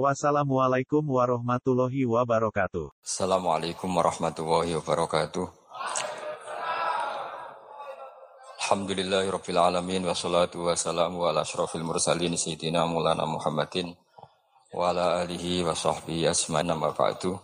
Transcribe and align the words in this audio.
Wassalamualaikum 0.00 1.04
warahmatullahi 1.04 2.08
wabarakatuh. 2.08 2.96
Assalamualaikum 3.04 3.92
warahmatullahi 3.92 4.72
wabarakatuh. 4.80 5.44
Alhamdulillahirabbil 8.56 9.60
alamin 9.60 10.08
wassalatu 10.08 10.64
wassalamu 10.64 11.28
ala 11.28 11.44
asyrafil 11.44 11.84
mursalin 11.84 12.40
sayyidina 12.40 12.88
Maulana 12.88 13.28
Muhammadin 13.28 13.92
wa 14.72 14.96
ala 14.96 15.28
alihi 15.28 15.60
wa 15.60 15.76
asma'in 15.76 16.72
ba'du. 16.72 17.36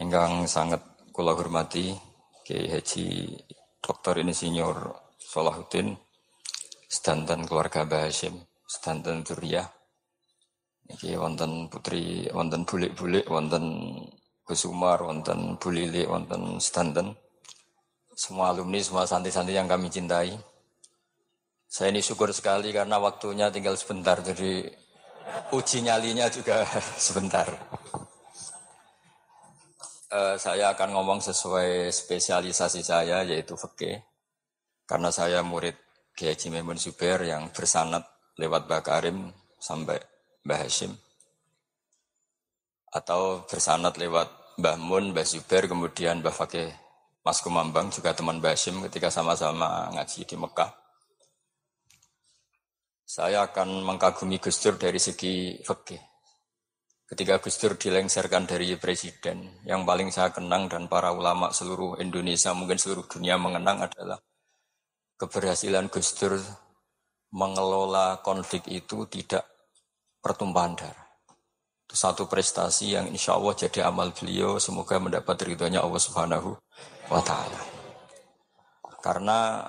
Enggang 0.00 0.48
sangat 0.48 0.80
kula 1.12 1.36
hormati 1.36 1.92
Kiai 2.48 2.72
Haji 2.72 3.28
Dr. 3.84 4.24
Insinyur 4.24 4.96
Salahuddin 5.20 6.00
sedanten 6.88 7.44
keluarga 7.44 7.84
Mbah 7.84 8.08
Hashim, 8.08 8.40
sedanten 8.64 9.20
Duriyah 9.20 9.83
Iki 10.84 11.16
wonten 11.16 11.72
putri, 11.72 12.28
wonten 12.28 12.68
bulik-bulik, 12.68 13.24
wonten 13.24 13.64
Gus 14.44 14.68
Umar, 14.68 15.00
wonten 15.00 15.56
Bulili, 15.56 16.04
wonten 16.04 16.60
Stanton. 16.60 17.16
Semua 18.12 18.52
alumni, 18.52 18.76
semua 18.84 19.08
santri-santri 19.08 19.56
yang 19.56 19.64
kami 19.64 19.88
cintai. 19.88 20.36
Saya 21.64 21.90
ini 21.90 22.04
syukur 22.04 22.30
sekali 22.30 22.70
karena 22.70 23.00
waktunya 23.00 23.48
tinggal 23.48 23.74
sebentar, 23.74 24.20
jadi 24.20 24.68
uji 25.50 25.88
nyalinya 25.88 26.28
juga 26.28 26.68
sebentar. 27.08 27.48
Uh, 30.14 30.38
saya 30.38 30.70
akan 30.76 30.94
ngomong 30.94 31.18
sesuai 31.24 31.90
spesialisasi 31.90 32.84
saya 32.84 33.24
yaitu 33.24 33.56
fikih. 33.56 33.98
Karena 34.84 35.08
saya 35.08 35.40
murid 35.40 35.74
Kiai 36.14 36.36
Zubair 36.78 37.24
yang 37.24 37.50
bersanat 37.50 38.04
lewat 38.38 38.68
Bakarim 38.70 39.32
sampai 39.58 39.98
Mbah 40.44 40.60
Hashim 40.60 40.92
atau 42.94 43.42
bersanat 43.48 43.96
lewat 43.96 44.28
Mbah 44.60 44.76
Mun, 44.78 45.10
Mbah 45.10 45.26
Zubair, 45.26 45.66
kemudian 45.66 46.22
Mbah 46.22 46.30
Fakih 46.30 46.70
Mas 47.24 47.40
Kumambang 47.40 47.88
juga 47.88 48.12
teman 48.12 48.38
Mbah 48.38 48.52
Hashim 48.52 48.84
ketika 48.84 49.08
sama-sama 49.08 49.88
ngaji 49.96 50.28
di 50.28 50.36
Mekah. 50.36 50.70
Saya 53.04 53.48
akan 53.48 53.84
mengkagumi 53.84 54.36
Gus 54.36 54.60
Dur 54.60 54.76
dari 54.76 55.00
segi 55.00 55.56
fikih. 55.64 56.00
Ketika 57.04 57.40
Gus 57.40 57.56
Dur 57.56 57.76
dilengsarkan 57.80 58.44
dari 58.44 58.76
presiden, 58.76 59.64
yang 59.64 59.84
paling 59.88 60.12
saya 60.12 60.32
kenang 60.32 60.68
dan 60.68 60.88
para 60.88 61.12
ulama 61.12 61.52
seluruh 61.52 62.00
Indonesia, 62.00 62.52
mungkin 62.56 62.76
seluruh 62.80 63.08
dunia 63.08 63.40
mengenang 63.40 63.88
adalah 63.88 64.20
keberhasilan 65.16 65.88
Gus 65.88 66.16
Dur 66.16 66.36
mengelola 67.32 68.20
konflik 68.20 68.68
itu 68.68 69.08
tidak 69.08 69.53
pertumpahan 70.24 70.72
darah. 70.72 71.04
Itu 71.84 72.00
satu 72.00 72.24
prestasi 72.24 72.96
yang 72.96 73.12
insya 73.12 73.36
Allah 73.36 73.52
jadi 73.52 73.84
amal 73.84 74.16
beliau. 74.16 74.56
Semoga 74.56 74.96
mendapat 74.96 75.36
ridhonya 75.44 75.84
Allah 75.84 76.00
Subhanahu 76.00 76.56
wa 77.12 77.20
Ta'ala. 77.20 77.60
Karena 79.04 79.68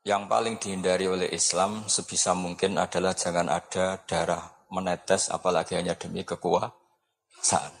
yang 0.00 0.24
paling 0.24 0.56
dihindari 0.56 1.04
oleh 1.04 1.28
Islam 1.28 1.84
sebisa 1.84 2.32
mungkin 2.32 2.80
adalah 2.80 3.12
jangan 3.12 3.52
ada 3.52 4.00
darah 4.08 4.40
menetes 4.72 5.28
apalagi 5.28 5.76
hanya 5.76 5.92
demi 5.92 6.24
kekuasaan. 6.24 7.76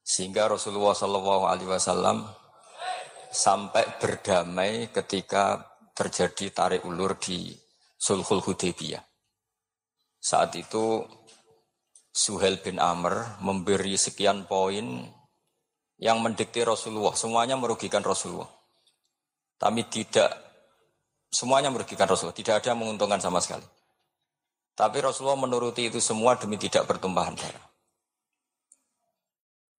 Sehingga 0.00 0.48
Rasulullah 0.48 0.96
Shallallahu 0.96 1.44
Alaihi 1.44 1.68
Wasallam 1.68 2.24
sampai 3.28 4.00
berdamai 4.00 4.88
ketika 4.88 5.60
terjadi 5.92 6.50
tarik 6.50 6.82
ulur 6.88 7.20
di 7.20 7.52
Sulhul 8.00 8.40
Hudaybiyah. 8.40 9.09
Saat 10.20 10.52
itu 10.60 11.00
Suhel 12.12 12.60
bin 12.60 12.76
Amr 12.76 13.40
memberi 13.40 13.96
sekian 13.96 14.44
poin 14.44 15.08
yang 15.96 16.20
mendikte 16.20 16.60
Rasulullah. 16.60 17.16
Semuanya 17.16 17.56
merugikan 17.56 18.04
Rasulullah. 18.04 18.48
Tapi 19.56 19.84
tidak, 19.88 20.32
semuanya 21.32 21.72
merugikan 21.72 22.04
Rasulullah. 22.04 22.36
Tidak 22.36 22.54
ada 22.56 22.76
yang 22.76 22.80
menguntungkan 22.84 23.20
sama 23.20 23.40
sekali. 23.40 23.64
Tapi 24.76 24.96
Rasulullah 25.00 25.40
menuruti 25.40 25.92
itu 25.92 26.00
semua 26.00 26.36
demi 26.40 26.56
tidak 26.56 26.88
pertumpahan 26.88 27.36
darah. 27.36 27.66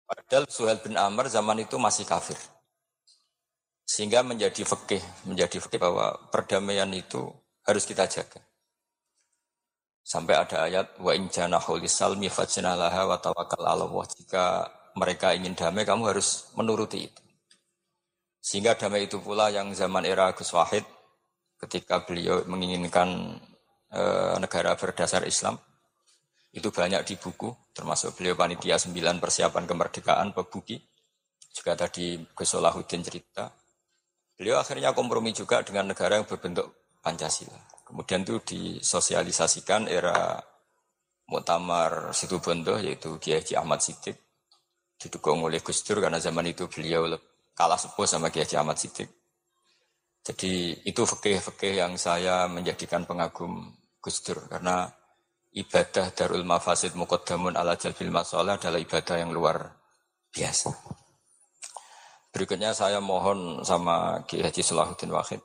Padahal 0.05 0.45
Suhel 0.51 0.81
bin 0.83 0.99
Amr 0.99 1.31
zaman 1.33 1.63
itu 1.63 1.79
masih 1.81 2.05
kafir. 2.05 2.37
Sehingga 3.87 4.27
menjadi 4.27 4.67
fikih, 4.67 5.03
menjadi 5.25 5.57
fikih 5.63 5.81
bahwa 5.81 6.19
perdamaian 6.31 6.91
itu 6.93 7.31
harus 7.65 7.87
kita 7.87 8.07
jaga. 8.07 8.50
Sampai 10.11 10.35
ada 10.35 10.67
ayat 10.67 10.99
wa 10.99 11.15
in 11.15 11.31
janahu 11.31 11.79
lisalmi 11.79 12.27
fajnalaha 12.27 13.07
wa 13.07 13.17
tawakkal 13.23 13.63
'ala 13.63 13.87
Allah. 13.87 14.05
Jika 14.11 14.45
mereka 14.99 15.39
ingin 15.39 15.55
damai 15.55 15.87
kamu 15.87 16.11
harus 16.11 16.51
menuruti 16.59 17.07
itu. 17.07 17.23
Sehingga 18.43 18.75
damai 18.75 19.07
itu 19.07 19.23
pula 19.23 19.55
yang 19.55 19.71
zaman 19.71 20.03
era 20.03 20.35
Gus 20.35 20.51
Wahid 20.51 20.83
ketika 21.63 22.03
beliau 22.03 22.43
menginginkan 22.51 23.39
e, 23.93 24.03
negara 24.43 24.75
berdasar 24.75 25.23
Islam 25.29 25.55
itu 26.51 26.73
banyak 26.75 27.07
di 27.07 27.15
buku 27.15 27.53
termasuk 27.71 28.19
beliau 28.19 28.35
panitia 28.35 28.75
9 28.75 28.97
persiapan 29.23 29.65
kemerdekaan 29.71 30.35
Pebuki 30.35 30.83
juga 31.55 31.79
tadi 31.79 32.19
Gus 32.35 32.49
Solahuddin 32.51 33.07
cerita 33.07 33.53
beliau 34.35 34.59
akhirnya 34.59 34.91
kompromi 34.91 35.31
juga 35.31 35.63
dengan 35.63 35.95
negara 35.95 36.19
yang 36.19 36.27
berbentuk 36.27 36.99
Pancasila 36.99 37.70
Kemudian 37.91 38.23
itu 38.23 38.39
disosialisasikan 38.39 39.91
era 39.91 40.39
Muktamar 41.27 42.15
Situbondo 42.15 42.79
yaitu 42.79 43.19
Kiai 43.19 43.43
Ahmad 43.59 43.83
Siddiq 43.83 44.15
didukung 44.95 45.43
oleh 45.43 45.59
Gus 45.59 45.83
Dur 45.83 45.99
karena 45.99 46.23
zaman 46.23 46.47
itu 46.47 46.71
beliau 46.71 47.11
kalah 47.51 47.75
sepuh 47.75 48.07
sama 48.07 48.31
Kiai 48.31 48.47
Ahmad 48.55 48.79
Siddiq. 48.79 49.11
Jadi 50.23 50.87
itu 50.87 51.03
fikih-fikih 51.03 51.83
yang 51.83 51.99
saya 51.99 52.47
menjadikan 52.47 53.03
pengagum 53.11 53.75
Gus 53.99 54.23
Dur 54.23 54.39
karena 54.47 54.87
ibadah 55.51 56.15
Darul 56.15 56.47
Mafasid 56.47 56.95
Muqaddamun 56.95 57.59
ala 57.59 57.75
Jalbil 57.75 58.15
Masalah 58.15 58.55
adalah 58.55 58.79
ibadah 58.79 59.19
yang 59.19 59.35
luar 59.35 59.67
biasa. 60.31 60.71
Berikutnya 62.31 62.71
saya 62.71 63.03
mohon 63.03 63.67
sama 63.67 64.23
Kiai 64.31 64.47
Haji 64.47 64.63
Salahuddin 64.63 65.11
Wahid 65.11 65.43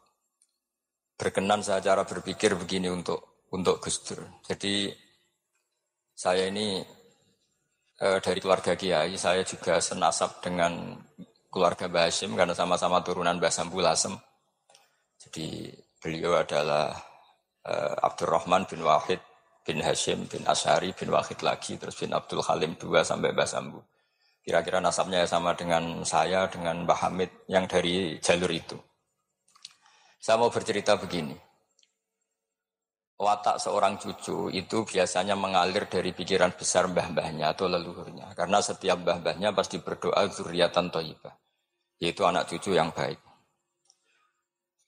berkenan 1.16 1.64
saya 1.64 1.80
cara 1.80 2.04
berpikir 2.04 2.56
begini 2.60 2.92
untuk 2.92 3.48
untuk 3.56 3.80
Gus 3.80 4.04
Dur. 4.04 4.24
Jadi 4.44 4.92
saya 6.16 6.48
ini 6.52 6.84
e, 8.00 8.08
dari 8.20 8.40
keluarga 8.40 8.76
Kiai, 8.76 9.16
saya 9.16 9.44
juga 9.48 9.80
senasab 9.80 10.44
dengan 10.44 10.96
keluarga 11.48 11.88
Mbah 11.88 12.12
Hashim 12.12 12.36
karena 12.36 12.52
sama-sama 12.52 13.00
turunan 13.00 13.40
Mbah 13.40 13.52
Sambu 13.52 13.80
Lasem. 13.80 14.16
Jadi 15.20 15.72
beliau 16.04 16.36
adalah 16.36 16.92
e, 17.64 17.74
Abdurrahman 18.04 18.68
bin 18.68 18.84
Wahid 18.84 19.24
bin 19.64 19.80
Hashim 19.80 20.28
bin 20.28 20.44
Asyari 20.44 20.92
bin 20.92 21.10
Wahid 21.10 21.40
lagi 21.42 21.80
terus 21.80 21.96
bin 21.96 22.12
Abdul 22.12 22.44
Halim 22.44 22.76
dua 22.76 23.08
sampai 23.08 23.32
Mbah 23.32 23.48
Sambu. 23.48 23.80
Kira-kira 24.46 24.78
nasabnya 24.78 25.26
sama 25.26 25.58
dengan 25.58 26.06
saya 26.06 26.46
dengan 26.52 26.86
Mbah 26.86 27.00
Hamid 27.08 27.50
yang 27.50 27.66
dari 27.66 28.22
jalur 28.22 28.52
itu. 28.54 28.78
Saya 30.26 30.42
mau 30.42 30.50
bercerita 30.50 30.98
begini. 30.98 31.38
Watak 33.22 33.62
seorang 33.62 34.02
cucu 34.02 34.50
itu 34.50 34.82
biasanya 34.82 35.38
mengalir 35.38 35.86
dari 35.86 36.18
pikiran 36.18 36.50
besar 36.58 36.90
mbah-mbahnya 36.90 37.54
atau 37.54 37.70
leluhurnya. 37.70 38.34
Karena 38.34 38.58
setiap 38.58 39.06
mbah-mbahnya 39.06 39.54
pasti 39.54 39.78
berdoa 39.78 40.26
zuriatan 40.26 40.90
toibah. 40.90 41.38
Yaitu 42.02 42.26
anak 42.26 42.50
cucu 42.50 42.74
yang 42.74 42.90
baik. 42.90 43.22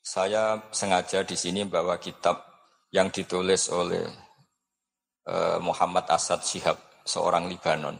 Saya 0.02 0.58
sengaja 0.74 1.22
di 1.22 1.38
sini 1.38 1.70
bawa 1.70 2.02
kitab 2.02 2.42
yang 2.90 3.14
ditulis 3.14 3.70
oleh 3.70 4.10
uh, 5.30 5.62
Muhammad 5.62 6.10
Asad 6.10 6.42
Syihab, 6.42 6.82
seorang 7.06 7.46
Libanon. 7.46 7.94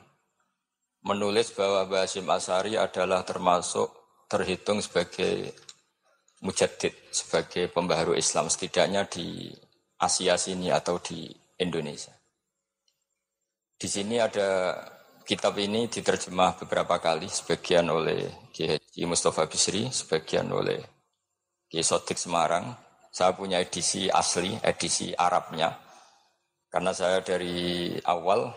Menulis 1.06 1.54
bahwa 1.54 1.86
Basim 1.86 2.26
Asari 2.34 2.82
adalah 2.82 3.22
termasuk 3.22 3.94
terhitung 4.26 4.82
sebagai 4.82 5.54
mujaddid 6.42 6.94
sebagai 7.10 7.70
pembaharu 7.74 8.14
Islam 8.14 8.50
setidaknya 8.52 9.10
di 9.10 9.50
Asia 9.98 10.38
sini 10.38 10.70
atau 10.70 11.02
di 11.02 11.26
Indonesia. 11.58 12.14
Di 13.78 13.86
sini 13.90 14.22
ada 14.22 14.74
kitab 15.26 15.58
ini 15.58 15.90
diterjemah 15.90 16.62
beberapa 16.66 16.98
kali, 16.98 17.30
sebagian 17.30 17.90
oleh 17.90 18.50
Kiai 18.54 19.06
Mustafa 19.06 19.46
Bisri, 19.50 19.90
sebagian 19.90 20.50
oleh 20.50 20.82
Kiai 21.70 21.86
Sodik 21.86 22.18
Semarang. 22.18 22.74
Saya 23.14 23.34
punya 23.34 23.58
edisi 23.58 24.06
asli, 24.10 24.54
edisi 24.62 25.14
Arabnya. 25.14 25.74
Karena 26.70 26.94
saya 26.94 27.22
dari 27.26 27.98
awal 28.06 28.54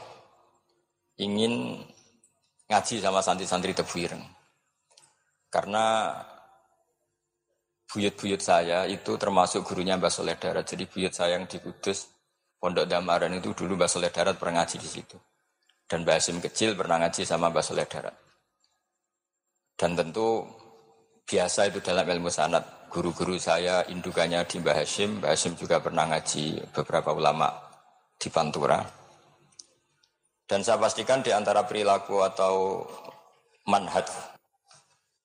ingin 1.17 1.81
ngaji 2.69 3.01
sama 3.01 3.25
santri-santri 3.25 3.73
Tebuireng. 3.73 4.25
Karena 5.49 6.17
buyut-buyut 7.91 8.39
saya 8.39 8.87
itu 8.87 9.19
termasuk 9.19 9.67
gurunya 9.67 9.99
Mbak 9.99 10.13
Soleh 10.15 10.39
Darat. 10.39 10.65
Jadi 10.65 10.87
buyut 10.87 11.11
saya 11.11 11.37
yang 11.37 11.51
di 11.51 11.59
Kudus, 11.59 12.07
Pondok 12.57 12.87
Damaran 12.87 13.35
itu 13.35 13.51
dulu 13.51 13.75
Mbak 13.75 13.91
Soleh 13.91 14.11
Darat 14.15 14.39
pernah 14.39 14.63
ngaji 14.63 14.77
di 14.79 14.89
situ. 14.89 15.19
Dan 15.91 16.07
Mbak 16.07 16.17
Hasim 16.23 16.39
kecil 16.39 16.79
pernah 16.79 17.03
ngaji 17.03 17.27
sama 17.27 17.51
Mbak 17.51 17.65
Soleh 17.67 17.87
Darat. 17.91 18.15
Dan 19.75 19.99
tentu 19.99 20.47
biasa 21.27 21.67
itu 21.67 21.83
dalam 21.83 22.07
ilmu 22.07 22.31
sanat. 22.31 22.63
Guru-guru 22.91 23.39
saya 23.39 23.83
indukannya 23.91 24.47
di 24.47 24.63
Mbak 24.63 24.77
Hashim. 24.83 25.11
Mbak 25.19 25.31
Hashim 25.35 25.53
juga 25.59 25.83
pernah 25.83 26.07
ngaji 26.11 26.63
beberapa 26.71 27.11
ulama 27.11 27.51
di 28.19 28.31
Pantura. 28.31 28.83
Dan 30.47 30.63
saya 30.67 30.79
pastikan 30.79 31.23
di 31.23 31.31
antara 31.31 31.63
perilaku 31.67 32.23
atau 32.23 32.87
manhaj 33.71 34.07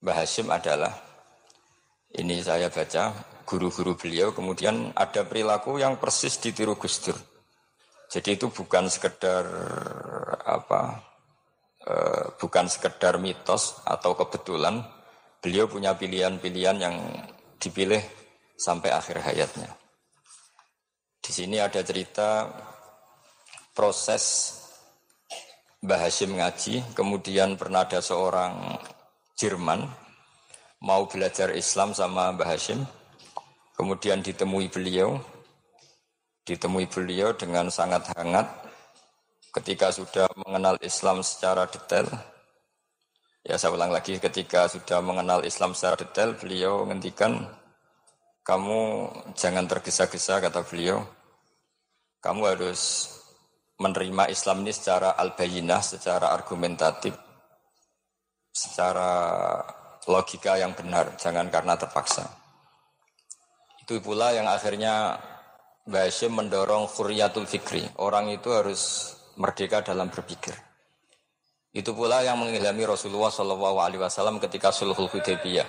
Mbah 0.01 0.17
Hashim 0.17 0.49
adalah 0.53 1.04
ini 2.15 2.39
saya 2.39 2.71
baca 2.71 3.11
guru-guru 3.43 3.99
beliau 3.99 4.31
kemudian 4.31 4.95
ada 4.95 5.27
perilaku 5.27 5.77
yang 5.77 5.99
persis 5.99 6.39
ditiru 6.39 6.79
Gus 6.79 7.03
Dur. 7.03 7.17
Jadi 8.09 8.39
itu 8.39 8.47
bukan 8.49 8.87
sekedar 8.87 9.43
apa 10.45 11.03
e, 11.83 11.95
bukan 12.39 12.65
sekedar 12.71 13.19
mitos 13.19 13.81
atau 13.83 14.15
kebetulan 14.15 14.79
beliau 15.43 15.67
punya 15.67 15.93
pilihan-pilihan 15.93 16.77
yang 16.79 16.95
dipilih 17.59 18.01
sampai 18.55 18.95
akhir 18.95 19.21
hayatnya. 19.21 19.69
Di 21.19 21.31
sini 21.33 21.59
ada 21.59 21.81
cerita 21.81 22.47
proses 23.75 24.55
Mbah 25.85 26.01
Hashim 26.01 26.33
ngaji, 26.33 26.97
kemudian 26.97 27.59
pernah 27.59 27.85
ada 27.85 28.01
seorang 28.01 28.73
Jerman 29.37 30.04
mau 30.85 31.09
belajar 31.09 31.49
Islam 31.57 31.97
sama 31.97 32.29
Mbah 32.29 32.45
Hashim. 32.45 32.85
Kemudian 33.73 34.21
ditemui 34.21 34.69
beliau, 34.69 35.17
ditemui 36.45 36.85
beliau 36.85 37.33
dengan 37.33 37.73
sangat 37.73 38.05
hangat 38.13 38.45
ketika 39.51 39.89
sudah 39.89 40.29
mengenal 40.45 40.77
Islam 40.85 41.25
secara 41.25 41.65
detail. 41.65 42.05
Ya 43.41 43.57
saya 43.57 43.73
ulang 43.73 43.89
lagi, 43.89 44.21
ketika 44.21 44.69
sudah 44.69 45.01
mengenal 45.01 45.41
Islam 45.43 45.73
secara 45.73 45.97
detail, 45.97 46.37
beliau 46.37 46.85
ngendikan, 46.87 47.45
kamu 48.45 49.09
jangan 49.33 49.65
tergesa-gesa, 49.65 50.39
kata 50.41 50.65
beliau. 50.65 51.01
Kamu 52.21 52.41
harus 52.41 53.11
menerima 53.77 54.33
Islam 54.33 54.65
ini 54.65 54.73
secara 54.73 55.13
al-bayinah, 55.13 55.81
secara 55.83 56.33
argumentatif, 56.33 57.13
secara 58.49 59.13
logika 60.05 60.57
yang 60.57 60.73
benar, 60.77 61.17
jangan 61.17 61.49
karena 61.49 61.77
terpaksa. 61.77 62.25
Itu 63.85 64.01
pula 64.01 64.33
yang 64.33 64.49
akhirnya 64.49 65.21
Mbak 65.85 66.33
mendorong 66.33 66.89
khuriyatul 66.89 67.45
fikri. 67.45 67.85
Orang 68.01 68.33
itu 68.33 68.49
harus 68.49 69.13
merdeka 69.37 69.85
dalam 69.85 70.09
berpikir. 70.09 70.57
Itu 71.69 71.93
pula 71.93 72.25
yang 72.25 72.41
mengilhami 72.41 72.89
Rasulullah 72.89 73.29
Shallallahu 73.29 73.77
Alaihi 73.77 74.01
Wasallam 74.01 74.41
ketika 74.41 74.73
sulhul 74.73 75.05
Hudaybiyah. 75.05 75.67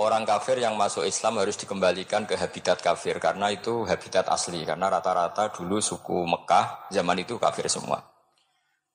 Orang 0.00 0.24
kafir 0.24 0.56
yang 0.60 0.80
masuk 0.80 1.04
Islam 1.04 1.40
harus 1.44 1.60
dikembalikan 1.60 2.24
ke 2.24 2.40
habitat 2.40 2.80
kafir 2.80 3.20
karena 3.20 3.52
itu 3.52 3.84
habitat 3.84 4.32
asli. 4.32 4.64
Karena 4.64 4.88
rata-rata 4.88 5.52
dulu 5.52 5.76
suku 5.76 6.24
Mekah 6.24 6.88
zaman 6.88 7.20
itu 7.20 7.36
kafir 7.36 7.68
semua. 7.68 8.00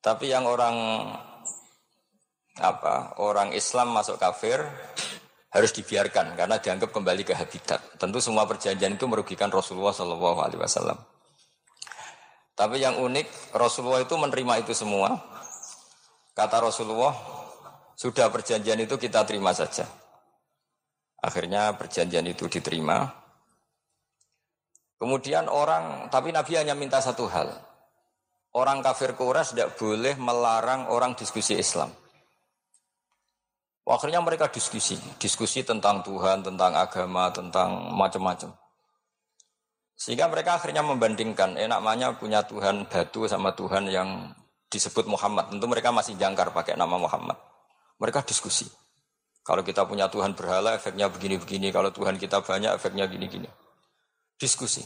Tapi 0.02 0.34
yang 0.34 0.50
orang 0.50 0.74
apa 2.60 3.16
orang 3.24 3.56
Islam 3.56 3.96
masuk 3.96 4.20
kafir 4.20 4.60
harus 5.52 5.72
dibiarkan 5.76 6.36
karena 6.40 6.60
dianggap 6.60 6.96
kembali 6.96 7.28
ke 7.28 7.36
habitat. 7.36 8.00
Tentu 8.00 8.24
semua 8.24 8.48
perjanjian 8.48 8.96
itu 8.96 9.06
merugikan 9.08 9.52
Rasulullah 9.52 9.92
Shallallahu 9.92 10.40
Alaihi 10.40 10.60
Wasallam. 10.64 11.00
Tapi 12.56 12.80
yang 12.80 13.00
unik 13.00 13.56
Rasulullah 13.56 14.04
itu 14.04 14.16
menerima 14.16 14.64
itu 14.64 14.72
semua. 14.72 15.20
Kata 16.32 16.64
Rasulullah, 16.64 17.12
sudah 18.00 18.32
perjanjian 18.32 18.80
itu 18.80 18.96
kita 18.96 19.28
terima 19.28 19.52
saja. 19.52 19.84
Akhirnya 21.20 21.76
perjanjian 21.76 22.26
itu 22.26 22.48
diterima. 22.48 23.12
Kemudian 24.96 25.52
orang, 25.52 26.08
tapi 26.08 26.32
Nabi 26.32 26.56
hanya 26.56 26.78
minta 26.78 27.04
satu 27.04 27.28
hal. 27.28 27.52
Orang 28.56 28.86
kafir 28.86 29.18
Quraisy 29.18 29.58
tidak 29.58 29.76
boleh 29.80 30.16
melarang 30.16 30.88
orang 30.88 31.18
diskusi 31.18 31.58
Islam. 31.58 31.92
Akhirnya 33.82 34.22
mereka 34.22 34.48
diskusi, 34.48 34.96
diskusi 35.18 35.66
tentang 35.66 36.06
Tuhan, 36.06 36.46
tentang 36.46 36.72
agama, 36.78 37.34
tentang 37.34 37.92
macam-macam. 37.98 38.54
Sehingga 39.98 40.30
mereka 40.30 40.58
akhirnya 40.58 40.82
membandingkan, 40.86 41.58
enaknya 41.58 42.14
punya 42.18 42.42
Tuhan 42.46 42.90
batu 42.90 43.30
sama 43.30 43.54
Tuhan 43.54 43.90
yang 43.90 44.34
disebut 44.70 45.06
Muhammad. 45.06 45.50
Tentu 45.54 45.66
mereka 45.70 45.94
masih 45.94 46.18
jangkar 46.18 46.54
pakai 46.54 46.74
nama 46.74 46.98
Muhammad. 46.98 47.38
Mereka 48.02 48.26
diskusi. 48.26 48.66
Kalau 49.42 49.66
kita 49.66 49.86
punya 49.86 50.10
Tuhan 50.10 50.38
berhala, 50.38 50.78
efeknya 50.78 51.10
begini-begini. 51.10 51.74
Kalau 51.74 51.90
Tuhan 51.90 52.18
kita 52.18 52.42
banyak, 52.42 52.78
efeknya 52.78 53.06
gini-gini. 53.10 53.50
Diskusi. 54.38 54.86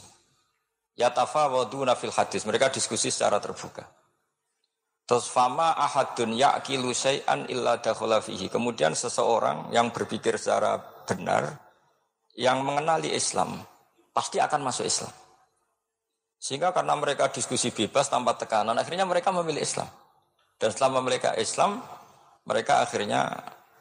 Yatafa 0.96 1.48
wadu 1.52 1.84
nafil 1.84 2.12
hadis. 2.12 2.44
Mereka 2.48 2.72
diskusi 2.72 3.12
secara 3.12 3.36
terbuka. 3.40 3.84
Terus 5.06 5.30
fama 5.30 5.70
ahadun 5.78 6.34
yakilu 6.34 6.90
syai'an 6.90 7.46
illa 7.46 7.78
dakhala 7.78 8.18
fihi. 8.18 8.50
Kemudian 8.50 8.90
seseorang 8.90 9.70
yang 9.70 9.94
berpikir 9.94 10.34
secara 10.34 10.82
benar, 11.06 11.62
yang 12.34 12.66
mengenali 12.66 13.14
Islam, 13.14 13.62
pasti 14.10 14.42
akan 14.42 14.66
masuk 14.66 14.82
Islam. 14.82 15.14
Sehingga 16.42 16.74
karena 16.74 16.98
mereka 16.98 17.30
diskusi 17.30 17.70
bebas 17.70 18.10
tanpa 18.10 18.34
tekanan, 18.34 18.74
akhirnya 18.74 19.06
mereka 19.06 19.30
memilih 19.30 19.62
Islam. 19.62 19.86
Dan 20.58 20.74
setelah 20.74 20.98
memilih 20.98 21.22
Islam, 21.38 21.86
mereka 22.42 22.82
akhirnya 22.82 23.30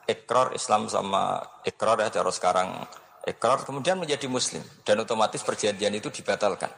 ekor 0.05 0.53
Islam 0.53 0.85
sama 0.85 1.41
ekor 1.65 2.05
ya, 2.05 2.13
terus 2.13 2.37
sekarang 2.37 2.85
ekor 3.25 3.65
kemudian 3.65 3.97
menjadi 3.97 4.29
Muslim. 4.29 4.61
Dan 4.85 5.01
otomatis 5.01 5.41
perjanjian 5.41 5.93
itu 5.97 6.13
dibatalkan. 6.13 6.69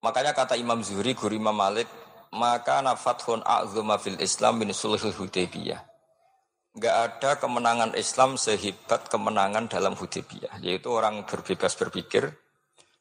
Makanya 0.00 0.32
kata 0.32 0.56
Imam 0.56 0.80
Zuhri, 0.80 1.12
Guru 1.12 1.36
Imam 1.36 1.52
Malik, 1.52 1.84
maka 2.30 2.78
nafathun 2.82 3.42
a'zuma 3.42 3.98
fil 3.98 4.18
Islam 4.22 4.62
min 4.62 4.70
sulhul 4.70 5.14
Hudaybiyah. 5.14 5.82
Enggak 6.70 6.96
ada 6.96 7.30
kemenangan 7.42 7.90
Islam 7.98 8.38
sehebat 8.38 9.10
kemenangan 9.10 9.66
dalam 9.66 9.98
Hudaybiyah, 9.98 10.62
yaitu 10.62 10.86
orang 10.94 11.26
berbebas 11.26 11.74
berpikir. 11.74 12.30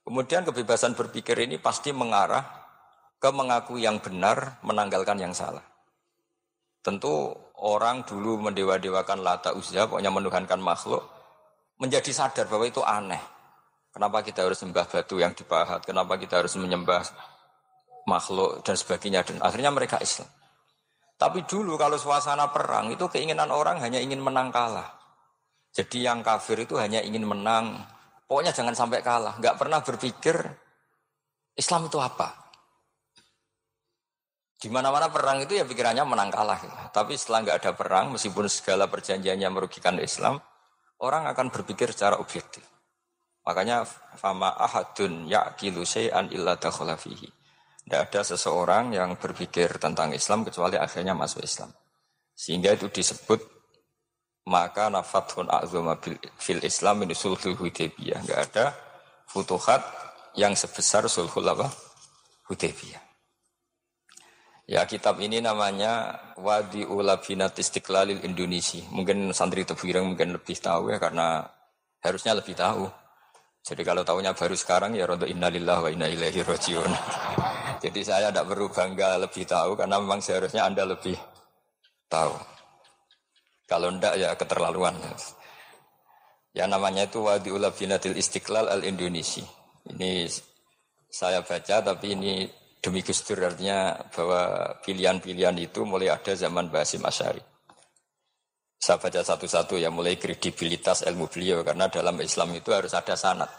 Kemudian 0.01 0.41
kebebasan 0.41 0.97
berpikir 0.97 1.37
ini 1.37 1.61
pasti 1.61 1.93
mengarah 1.93 2.41
ke 3.21 3.29
mengakui 3.29 3.85
yang 3.85 4.01
benar, 4.01 4.57
menanggalkan 4.65 5.21
yang 5.21 5.37
salah. 5.37 5.61
Tentu 6.81 7.29
orang 7.61 8.07
dulu 8.07 8.41
mendewa-dewakan 8.49 9.21
lata 9.21 9.53
uzza, 9.53 9.85
pokoknya 9.85 10.09
menuhankan 10.09 10.57
makhluk, 10.57 11.05
menjadi 11.77 12.09
sadar 12.09 12.49
bahwa 12.49 12.65
itu 12.65 12.81
aneh. 12.81 13.21
Kenapa 13.93 14.25
kita 14.25 14.47
harus 14.47 14.57
sembah 14.57 14.85
batu 14.89 15.21
yang 15.21 15.35
dipahat? 15.37 15.85
Kenapa 15.85 16.17
kita 16.17 16.41
harus 16.41 16.57
menyembah 16.57 17.05
makhluk 18.09 18.65
dan 18.65 18.73
sebagainya 18.73 19.21
dan 19.21 19.37
akhirnya 19.45 19.69
mereka 19.69 20.01
Islam. 20.01 20.25
Tapi 21.19 21.45
dulu 21.45 21.77
kalau 21.77 21.99
suasana 21.99 22.49
perang 22.49 22.89
itu 22.89 23.05
keinginan 23.11 23.53
orang 23.53 23.77
hanya 23.83 24.01
ingin 24.01 24.23
menang 24.23 24.49
kalah. 24.49 24.87
Jadi 25.69 26.01
yang 26.07 26.25
kafir 26.25 26.65
itu 26.65 26.79
hanya 26.81 27.03
ingin 27.05 27.27
menang. 27.27 27.85
Pokoknya 28.25 28.55
jangan 28.55 28.73
sampai 28.73 29.05
kalah. 29.05 29.37
Nggak 29.37 29.59
pernah 29.59 29.83
berpikir 29.85 30.35
Islam 31.59 31.91
itu 31.91 31.99
apa. 31.99 32.49
Di 34.59 34.67
mana-mana 34.67 35.07
perang 35.07 35.39
itu 35.43 35.55
ya 35.55 35.63
pikirannya 35.67 36.03
menang 36.03 36.31
kalah. 36.31 36.91
Tapi 36.91 37.15
setelah 37.15 37.47
nggak 37.47 37.57
ada 37.63 37.71
perang, 37.75 38.11
meskipun 38.15 38.47
segala 38.51 38.91
perjanjiannya 38.91 39.47
merugikan 39.51 39.95
Islam, 39.99 40.39
orang 40.99 41.27
akan 41.31 41.47
berpikir 41.47 41.95
secara 41.95 42.19
objektif. 42.19 42.63
Makanya 43.47 43.87
fama 44.19 44.51
ahadun 44.55 45.31
yaqilu 45.31 45.87
syai'an 45.87 46.27
illa 46.35 46.59
dakhala 46.59 46.99
fihi. 46.99 47.38
Tidak 47.89 48.05
ada 48.05 48.21
seseorang 48.21 48.93
yang 48.93 49.17
berpikir 49.17 49.81
tentang 49.81 50.13
Islam 50.13 50.45
kecuali 50.45 50.77
akhirnya 50.77 51.17
masuk 51.17 51.41
Islam. 51.41 51.73
Sehingga 52.37 52.77
itu 52.77 52.85
disebut 52.85 53.41
maka 54.45 54.93
nafathun 54.93 55.49
a'zuma 55.49 55.97
fil 56.37 56.61
Islam 56.61 57.01
ini 57.09 57.17
sulhul 57.17 57.57
Hudaybiyah. 57.57 58.21
Enggak 58.21 58.39
ada 58.53 58.65
futuhat 59.25 59.81
yang 60.37 60.53
sebesar 60.53 61.09
sulhul 61.09 61.41
apa? 61.49 61.65
Hudaybiyah. 62.45 63.01
Ya 64.69 64.85
kitab 64.85 65.17
ini 65.17 65.41
namanya 65.41 66.13
Wadi 66.37 66.85
Ulabinat 66.85 67.57
Istiqlalil 67.57 68.21
Indonesia. 68.21 68.85
Mungkin 68.93 69.33
santri 69.33 69.65
Tebireng 69.65 70.13
mungkin 70.13 70.37
lebih 70.37 70.61
tahu 70.61 70.93
ya 70.93 71.01
karena 71.01 71.41
harusnya 72.05 72.37
lebih 72.37 72.53
tahu. 72.53 72.85
Jadi 73.65 73.81
kalau 73.81 74.05
tahunya 74.05 74.37
baru 74.37 74.53
sekarang 74.53 74.93
ya 74.93 75.09
rodo 75.09 75.25
innalillah 75.25 75.81
wa 75.81 75.89
inna 75.89 76.05
ilaihi 76.05 76.45
rojiun. 76.45 76.93
Jadi 77.79 77.99
saya 78.03 78.27
tidak 78.29 78.51
perlu 78.51 78.67
bangga 78.67 79.15
lebih 79.23 79.47
tahu 79.47 79.79
karena 79.79 79.95
memang 80.03 80.19
seharusnya 80.19 80.67
Anda 80.67 80.83
lebih 80.83 81.15
tahu. 82.11 82.35
Kalau 83.69 83.87
ndak 83.95 84.13
ya 84.19 84.35
keterlaluan. 84.35 84.99
Ya 86.51 86.65
namanya 86.67 87.07
itu 87.07 87.23
Wadi 87.23 87.53
Ulabinatil 87.53 88.17
Istiqlal 88.19 88.67
Al 88.67 88.81
Indonesia. 88.83 89.45
Ini 89.87 90.27
saya 91.07 91.39
baca 91.45 91.79
tapi 91.79 92.17
ini 92.17 92.49
demi 92.79 92.99
Gus 93.03 93.23
artinya 93.27 93.95
bahwa 94.11 94.73
pilihan-pilihan 94.83 95.55
itu 95.59 95.83
mulai 95.83 96.11
ada 96.11 96.35
zaman 96.35 96.67
Basim 96.67 97.03
Asyari. 97.03 97.39
Saya 98.79 98.95
baca 98.95 99.19
satu-satu 99.19 99.75
ya 99.75 99.91
mulai 99.91 100.15
kredibilitas 100.15 101.03
ilmu 101.03 101.27
beliau 101.27 101.63
karena 101.67 101.91
dalam 101.91 102.15
Islam 102.23 102.55
itu 102.55 102.71
harus 102.71 102.95
ada 102.95 103.11
sanat. 103.15 103.51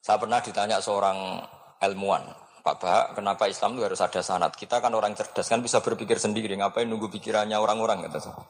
Saya 0.00 0.16
pernah 0.16 0.40
ditanya 0.40 0.80
seorang 0.80 1.44
ilmuwan, 1.84 2.24
Pak 2.60 2.76
Bahak, 2.76 3.06
kenapa 3.16 3.48
Islam 3.48 3.80
itu 3.80 3.82
harus 3.88 4.00
ada 4.04 4.20
sanat? 4.20 4.52
Kita 4.52 4.84
kan 4.84 4.92
orang 4.92 5.16
cerdas 5.16 5.48
kan 5.48 5.64
bisa 5.64 5.80
berpikir 5.80 6.20
sendiri, 6.20 6.52
ngapain 6.60 6.84
nunggu 6.84 7.08
pikirannya 7.08 7.56
orang-orang 7.56 8.04
kata 8.04 8.20
saya. 8.20 8.44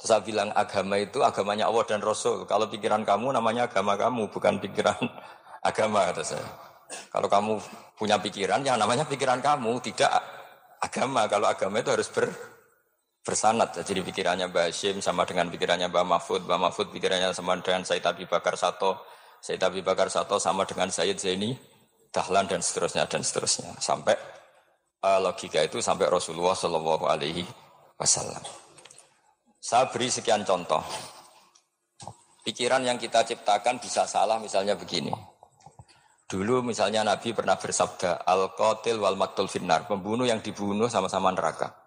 Terus 0.00 0.08
saya 0.08 0.24
bilang 0.24 0.48
agama 0.56 0.96
itu 0.96 1.20
agamanya 1.20 1.68
Allah 1.68 1.84
dan 1.84 2.00
Rasul. 2.00 2.48
Kalau 2.48 2.72
pikiran 2.72 3.04
kamu 3.04 3.36
namanya 3.36 3.68
agama 3.68 4.00
kamu, 4.00 4.32
bukan 4.32 4.56
pikiran 4.56 4.96
agama 5.68 6.08
kata 6.08 6.24
saya. 6.24 6.48
Kalau 7.12 7.28
kamu 7.28 7.60
punya 8.00 8.16
pikiran, 8.16 8.64
yang 8.64 8.80
namanya 8.80 9.04
pikiran 9.04 9.44
kamu, 9.44 9.76
tidak 9.84 10.08
agama. 10.80 11.28
Kalau 11.28 11.46
agama 11.52 11.84
itu 11.84 11.92
harus 11.92 12.08
ber, 12.08 12.32
bersanat. 13.20 13.76
Jadi 13.84 14.00
pikirannya 14.00 14.48
Mbak 14.48 14.64
Hashim 14.72 14.96
sama 15.04 15.28
dengan 15.28 15.52
pikirannya 15.52 15.92
Mbak 15.92 16.04
Mahfud. 16.08 16.40
Mbak 16.48 16.58
Mahfud 16.58 16.86
pikirannya 16.96 17.36
sama 17.36 17.60
dengan 17.60 17.84
Said 17.84 18.02
Abi 18.08 18.24
Bakar 18.24 18.56
Sato. 18.56 19.04
Said 19.44 19.60
Abi 19.60 19.84
Bakar 19.84 20.08
Sato 20.08 20.40
sama 20.40 20.64
dengan 20.64 20.88
Said 20.88 21.20
Zaini, 21.20 21.52
Dahlan 22.10 22.50
dan 22.50 22.60
seterusnya 22.62 23.06
dan 23.06 23.22
seterusnya. 23.22 23.70
Sampai 23.78 24.18
uh, 25.06 25.18
logika 25.22 25.62
itu 25.62 25.78
sampai 25.78 26.10
Rasulullah 26.10 26.54
Shallallahu 26.58 27.06
Alaihi 27.06 27.46
Wasallam. 27.94 28.42
Saya 29.62 29.86
beri 29.88 30.10
sekian 30.10 30.42
contoh. 30.42 30.82
Pikiran 32.40 32.82
yang 32.82 32.96
kita 32.96 33.22
ciptakan 33.22 33.78
bisa 33.78 34.08
salah 34.08 34.40
misalnya 34.40 34.74
begini. 34.74 35.12
Dulu 36.30 36.62
misalnya 36.62 37.02
Nabi 37.04 37.34
pernah 37.34 37.58
bersabda, 37.58 38.22
Al-Qatil 38.22 39.02
wal 39.02 39.18
maktul 39.18 39.50
finnar, 39.50 39.84
pembunuh 39.90 40.24
yang 40.24 40.38
dibunuh 40.40 40.86
sama-sama 40.86 41.34
neraka. 41.34 41.80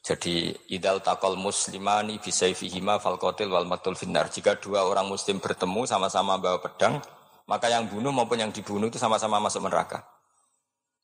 Jadi 0.00 0.48
idal 0.72 1.04
takol 1.04 1.36
muslimani 1.36 2.16
bisaifihima 2.16 2.96
fal 3.04 3.20
qatil 3.20 3.52
wal 3.52 3.68
maktul 3.68 3.92
finnar. 3.92 4.32
Jika 4.32 4.56
dua 4.56 4.88
orang 4.88 5.04
muslim 5.04 5.44
bertemu 5.44 5.84
sama-sama 5.84 6.40
bawa 6.40 6.56
pedang, 6.56 7.04
maka 7.50 7.66
yang 7.66 7.90
bunuh 7.90 8.14
maupun 8.14 8.38
yang 8.38 8.54
dibunuh 8.54 8.86
itu 8.86 9.02
sama-sama 9.02 9.42
masuk 9.42 9.66
neraka. 9.66 10.06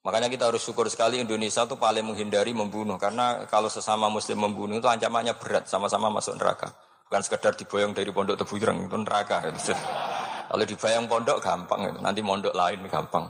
Makanya 0.06 0.30
kita 0.30 0.46
harus 0.46 0.62
syukur 0.62 0.86
sekali 0.86 1.18
Indonesia 1.18 1.66
itu 1.66 1.74
paling 1.74 2.06
menghindari 2.06 2.54
membunuh 2.54 2.94
karena 2.94 3.42
kalau 3.50 3.66
sesama 3.66 4.06
muslim 4.06 4.38
membunuh 4.38 4.78
itu 4.78 4.86
ancamannya 4.86 5.34
berat 5.34 5.66
sama-sama 5.66 6.06
masuk 6.14 6.38
neraka. 6.38 6.70
Bukan 7.10 7.20
sekedar 7.26 7.58
diboyong 7.58 7.90
dari 7.90 8.14
pondok 8.14 8.38
tebu 8.38 8.62
itu 8.62 8.96
neraka. 9.02 9.50
Gitu. 9.50 9.74
Kalau 10.46 10.62
dibayang 10.62 11.10
pondok 11.10 11.42
gampang 11.42 11.90
itu, 11.90 11.98
nanti 11.98 12.22
mondok 12.22 12.54
lain 12.54 12.86
gampang. 12.86 13.26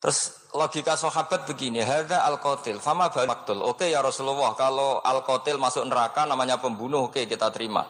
Terus 0.00 0.48
logika 0.56 0.96
sahabat 0.96 1.44
begini, 1.44 1.84
hadza 1.84 2.24
al-qatil, 2.24 2.80
fama 2.80 3.12
bal. 3.12 3.28
Oke 3.68 3.92
ya 3.92 4.00
Rasulullah, 4.00 4.56
kalau 4.56 5.04
al-qatil 5.04 5.60
masuk 5.60 5.84
neraka 5.84 6.24
namanya 6.24 6.56
pembunuh, 6.56 7.12
oke 7.12 7.28
kita 7.28 7.52
terima. 7.52 7.84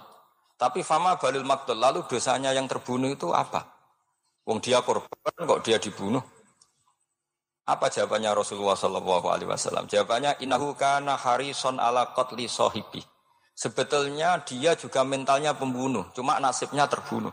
Tapi 0.60 0.84
fama 0.84 1.16
balil 1.16 1.40
maktul, 1.40 1.80
lalu 1.80 2.04
dosanya 2.04 2.52
yang 2.52 2.68
terbunuh 2.68 3.08
itu 3.08 3.32
apa? 3.32 3.64
Wong 4.44 4.60
dia 4.60 4.84
korban 4.84 5.08
kok 5.40 5.64
dia 5.64 5.80
dibunuh? 5.80 6.20
Apa 7.64 7.88
jawabannya 7.88 8.36
Rasulullah 8.36 8.76
Shallallahu 8.76 9.26
Alaihi 9.32 9.48
Wasallam? 9.48 9.88
Jawabannya 9.88 10.36
inahu 10.44 10.76
kana 10.76 11.16
harison 11.16 11.80
ala 11.80 12.12
qatli 12.12 12.44
sohibi. 12.44 13.00
Sebetulnya 13.56 14.44
dia 14.44 14.76
juga 14.76 15.00
mentalnya 15.00 15.56
pembunuh, 15.56 16.12
cuma 16.12 16.36
nasibnya 16.36 16.84
terbunuh. 16.84 17.32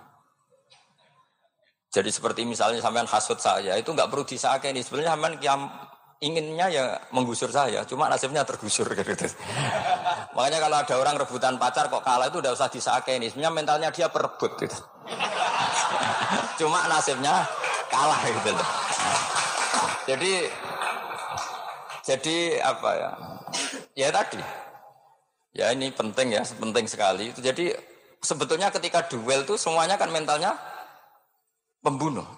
Jadi 1.91 2.07
seperti 2.11 2.47
misalnya 2.47 2.79
sampean 2.79 3.07
hasut 3.07 3.39
saya 3.43 3.75
itu 3.75 3.91
nggak 3.91 4.07
perlu 4.07 4.23
disakeni. 4.23 4.83
Sebenarnya 4.83 5.15
sampean 5.15 5.35
yang 5.43 5.61
inginnya 6.23 6.67
ya 6.71 6.83
menggusur 7.11 7.51
saya, 7.51 7.83
cuma 7.83 8.07
nasibnya 8.07 8.47
tergusur 8.47 8.87
gitu. 8.95 9.27
Makanya 10.37 10.61
kalau 10.61 10.77
ada 10.77 10.95
orang 11.01 11.15
rebutan 11.17 11.57
pacar 11.57 11.89
kok 11.89 12.05
kalah 12.05 12.29
itu 12.29 12.37
udah 12.37 12.53
usah 12.53 12.69
disakeni. 12.69 13.33
Sebenarnya 13.33 13.57
mentalnya 13.57 13.89
dia 13.89 14.05
perebut 14.05 14.53
gitu. 14.61 14.77
cuma 16.61 16.85
nasibnya 16.85 17.41
kalah 17.89 18.21
gitu. 18.21 18.53
Jadi 20.05 20.31
jadi 22.05 22.37
apa 22.61 22.89
ya? 22.93 23.11
Ya 23.97 24.09
tadi. 24.13 24.37
Ya 25.57 25.73
ini 25.73 25.89
penting 25.89 26.37
ya, 26.37 26.45
penting 26.45 26.85
sekali. 26.85 27.33
Itu 27.33 27.41
jadi 27.41 27.73
sebetulnya 28.21 28.69
ketika 28.69 29.09
duel 29.09 29.41
tuh 29.41 29.57
semuanya 29.57 29.97
kan 29.97 30.13
mentalnya 30.13 30.53
pembunuh. 31.81 32.29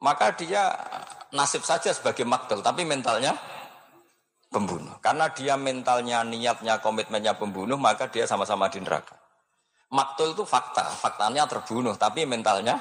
Maka 0.00 0.32
dia 0.32 0.72
nasib 1.28 1.60
saja 1.60 1.92
sebagai 1.92 2.24
maktel, 2.24 2.64
tapi 2.64 2.88
mentalnya 2.88 3.36
pembunuh. 4.52 4.92
Karena 5.00 5.32
dia 5.32 5.56
mentalnya, 5.56 6.20
niatnya, 6.22 6.78
komitmennya 6.84 7.34
pembunuh, 7.40 7.80
maka 7.80 8.12
dia 8.12 8.28
sama-sama 8.28 8.68
di 8.68 8.84
neraka. 8.84 9.16
Maktul 9.92 10.36
itu 10.36 10.44
fakta, 10.44 10.84
faktanya 10.92 11.48
terbunuh, 11.48 11.96
tapi 11.96 12.28
mentalnya 12.28 12.76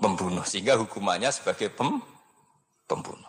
pembunuh. 0.00 0.42
Sehingga 0.42 0.80
hukumannya 0.80 1.28
sebagai 1.28 1.68
pem, 1.68 2.00
pembunuh. 2.88 3.28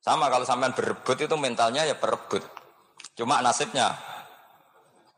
Sama 0.00 0.28
kalau 0.32 0.44
sampean 0.44 0.72
berebut 0.76 1.16
itu 1.16 1.36
mentalnya 1.36 1.84
ya 1.84 1.96
perebut. 1.96 2.40
Cuma 3.16 3.44
nasibnya 3.44 3.92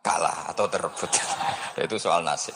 kalah 0.02 0.50
atau 0.50 0.66
terebut. 0.66 1.11
itu 1.87 1.96
soal 2.02 2.26
nasib. 2.26 2.54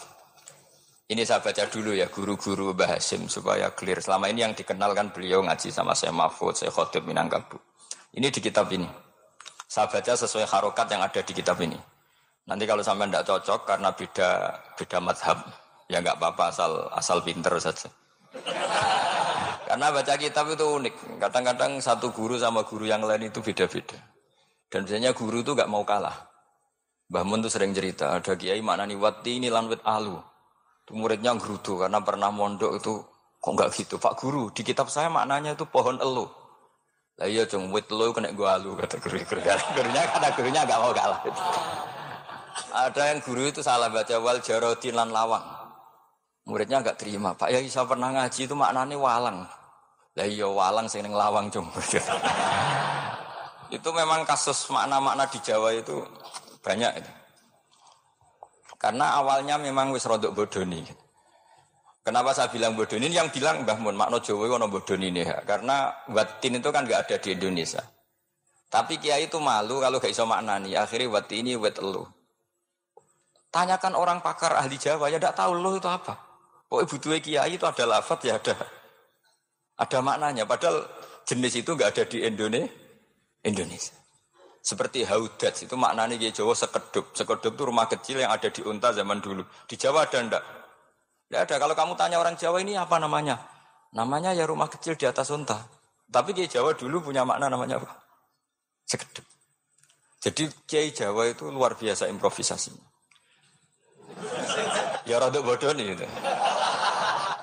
Ini 1.06 1.22
saya 1.22 1.38
baca 1.38 1.70
dulu 1.70 1.94
ya 1.94 2.10
guru-guru 2.10 2.74
Mbah 2.74 2.98
Hasim 2.98 3.30
supaya 3.30 3.70
clear. 3.70 4.02
Selama 4.02 4.26
ini 4.26 4.42
yang 4.42 4.58
dikenalkan 4.58 5.14
beliau 5.14 5.38
ngaji 5.46 5.70
sama 5.70 5.94
saya 5.94 6.10
Mahfud, 6.10 6.58
saya 6.58 6.74
Khotib 6.74 7.06
Minangkabu. 7.06 7.62
Ini 8.14 8.28
di 8.30 8.40
kitab 8.44 8.70
ini. 8.70 8.86
Saya 9.66 9.90
baca 9.90 10.12
sesuai 10.14 10.46
harokat 10.46 10.86
yang 10.94 11.02
ada 11.02 11.20
di 11.24 11.32
kitab 11.34 11.58
ini. 11.58 11.76
Nanti 12.46 12.62
kalau 12.62 12.84
sampai 12.86 13.10
tidak 13.10 13.26
cocok 13.26 13.60
karena 13.66 13.90
beda 13.90 14.28
beda 14.78 14.98
madhab, 15.02 15.38
ya 15.90 15.98
nggak 15.98 16.14
apa-apa 16.22 16.44
asal 16.54 16.72
asal 16.94 17.18
pinter 17.26 17.50
saja. 17.58 17.90
Karena 19.66 19.90
baca 19.90 20.14
kitab 20.14 20.46
itu 20.54 20.62
unik. 20.62 21.18
Kadang-kadang 21.18 21.82
satu 21.82 22.14
guru 22.14 22.38
sama 22.38 22.62
guru 22.62 22.86
yang 22.86 23.02
lain 23.02 23.26
itu 23.26 23.42
beda-beda. 23.42 23.98
Dan 24.70 24.86
biasanya 24.86 25.10
guru 25.10 25.42
itu 25.42 25.58
nggak 25.58 25.66
mau 25.66 25.82
kalah. 25.82 26.14
Mbah 27.10 27.22
Mun 27.26 27.42
tuh 27.42 27.50
sering 27.50 27.70
cerita, 27.74 28.18
ada 28.18 28.34
kiai 28.34 28.62
maknani 28.62 28.94
wati 28.94 29.42
ini 29.42 29.50
lanwit 29.50 29.82
alu. 29.82 30.18
Itu 30.86 30.94
muridnya 30.94 31.34
gerudu 31.34 31.82
karena 31.82 31.98
pernah 31.98 32.30
mondok 32.30 32.78
itu 32.78 33.02
kok 33.42 33.52
nggak 33.54 33.70
gitu 33.74 33.94
Pak 33.98 34.18
Guru 34.22 34.50
di 34.50 34.62
kitab 34.62 34.86
saya 34.90 35.10
maknanya 35.10 35.58
itu 35.58 35.66
pohon 35.66 35.98
elu. 35.98 36.30
Lah 37.16 37.28
iya 37.32 37.48
cung 37.48 37.72
wit 37.72 37.88
elu 37.88 38.12
kena 38.12 38.28
gua 38.36 38.60
alu 38.60 38.76
kata 38.76 39.00
guru 39.00 39.16
guru 39.24 39.40
gurunya 39.40 40.02
kata 40.04 40.28
gurunya 40.36 40.60
nggak 40.68 40.80
mau 40.84 40.92
kalah. 40.92 41.20
Ada 42.76 43.02
yang 43.16 43.24
guru 43.24 43.48
itu 43.48 43.64
salah 43.64 43.88
baca 43.88 44.20
wal 44.20 44.44
jarodin 44.44 44.92
lan 44.92 45.08
lawang. 45.08 45.40
Muridnya 46.44 46.84
nggak 46.84 47.00
terima. 47.00 47.32
Pak 47.32 47.48
ya 47.48 47.64
bisa 47.64 47.88
pernah 47.88 48.12
ngaji 48.12 48.40
itu 48.44 48.52
maknanya 48.52 48.96
walang. 49.00 49.48
Lah 50.12 50.26
iya 50.28 50.44
walang 50.44 50.92
sing 50.92 51.08
lawang 51.08 51.48
cung. 51.48 51.64
itu 53.76 53.88
memang 53.90 54.22
kasus 54.28 54.68
makna-makna 54.68 55.24
di 55.26 55.40
Jawa 55.40 55.72
itu 55.72 56.04
banyak 56.60 57.00
itu. 57.00 57.12
Karena 58.76 59.16
awalnya 59.16 59.56
memang 59.56 59.88
wis 59.90 60.04
rodok 60.04 60.36
bodoni. 60.36 60.84
Kenapa 62.06 62.30
saya 62.30 62.46
bilang 62.54 62.78
bodoni? 62.78 63.10
Yang 63.10 63.34
bilang 63.34 63.66
Mbah 63.66 63.82
Mun, 63.82 63.98
makna 63.98 64.22
Jawa 64.22 64.46
ono 64.46 64.70
bodoni 64.70 65.10
nih. 65.10 65.42
Karena 65.42 65.90
watin 66.06 66.62
itu 66.62 66.70
kan 66.70 66.86
nggak 66.86 67.10
ada 67.10 67.16
di 67.18 67.34
Indonesia. 67.34 67.82
Tapi 68.70 69.02
kiai 69.02 69.26
itu 69.26 69.42
malu 69.42 69.82
kalau 69.82 69.98
gak 69.98 70.14
iso 70.14 70.22
maknani. 70.22 70.78
Akhirnya 70.78 71.10
wat 71.10 71.26
ini 71.34 71.58
wat 71.58 71.82
elu. 71.82 72.06
Tanyakan 73.50 73.98
orang 73.98 74.22
pakar 74.22 74.54
ahli 74.54 74.78
Jawa 74.78 75.10
ya 75.10 75.18
tidak 75.18 75.34
tahu 75.34 75.58
lo 75.58 75.74
itu 75.74 75.90
apa. 75.90 76.14
Oh 76.70 76.78
ibu 76.78 76.94
tua 77.02 77.18
kiai 77.18 77.58
itu 77.58 77.66
ada 77.66 77.82
lafat 77.82 78.22
ya 78.22 78.38
ada 78.38 78.54
ada 79.74 79.98
maknanya. 79.98 80.46
Padahal 80.46 80.86
jenis 81.26 81.58
itu 81.58 81.74
nggak 81.74 81.90
ada 81.90 82.04
di 82.06 82.22
Indonesia. 82.22 82.70
Indonesia. 83.42 83.98
Seperti 84.62 85.02
haudat 85.02 85.58
itu 85.58 85.74
maknanya 85.74 86.14
di 86.14 86.30
Jawa 86.30 86.54
sekedup. 86.54 87.18
Sekedup 87.18 87.54
itu 87.58 87.62
rumah 87.66 87.90
kecil 87.90 88.22
yang 88.22 88.30
ada 88.30 88.46
di 88.46 88.62
unta 88.62 88.94
zaman 88.94 89.18
dulu. 89.18 89.42
Di 89.66 89.74
Jawa 89.74 90.06
ada 90.06 90.22
ndak? 90.22 90.65
Tidak 91.26 91.40
ada. 91.42 91.54
Kalau 91.58 91.74
kamu 91.74 91.92
tanya 91.98 92.16
orang 92.22 92.38
Jawa 92.38 92.62
ini 92.62 92.78
apa 92.78 92.96
namanya? 93.02 93.42
Namanya 93.94 94.30
ya 94.34 94.46
rumah 94.46 94.70
kecil 94.70 94.94
di 94.94 95.06
atas 95.06 95.30
unta. 95.34 95.58
Tapi 96.06 96.30
di 96.30 96.46
Jawa 96.46 96.74
dulu 96.78 97.10
punya 97.10 97.26
makna 97.26 97.50
namanya 97.50 97.82
apa? 97.82 97.90
Sekedip. 98.86 99.26
Jadi 100.22 100.46
Kiai 100.66 100.94
Jawa 100.94 101.26
itu 101.30 101.50
luar 101.50 101.74
biasa 101.74 102.06
improvisasinya. 102.06 102.82
Ya 105.06 105.22
rada 105.22 105.38
bodoh 105.38 105.70
nih 105.74 105.94
itu. 105.94 106.06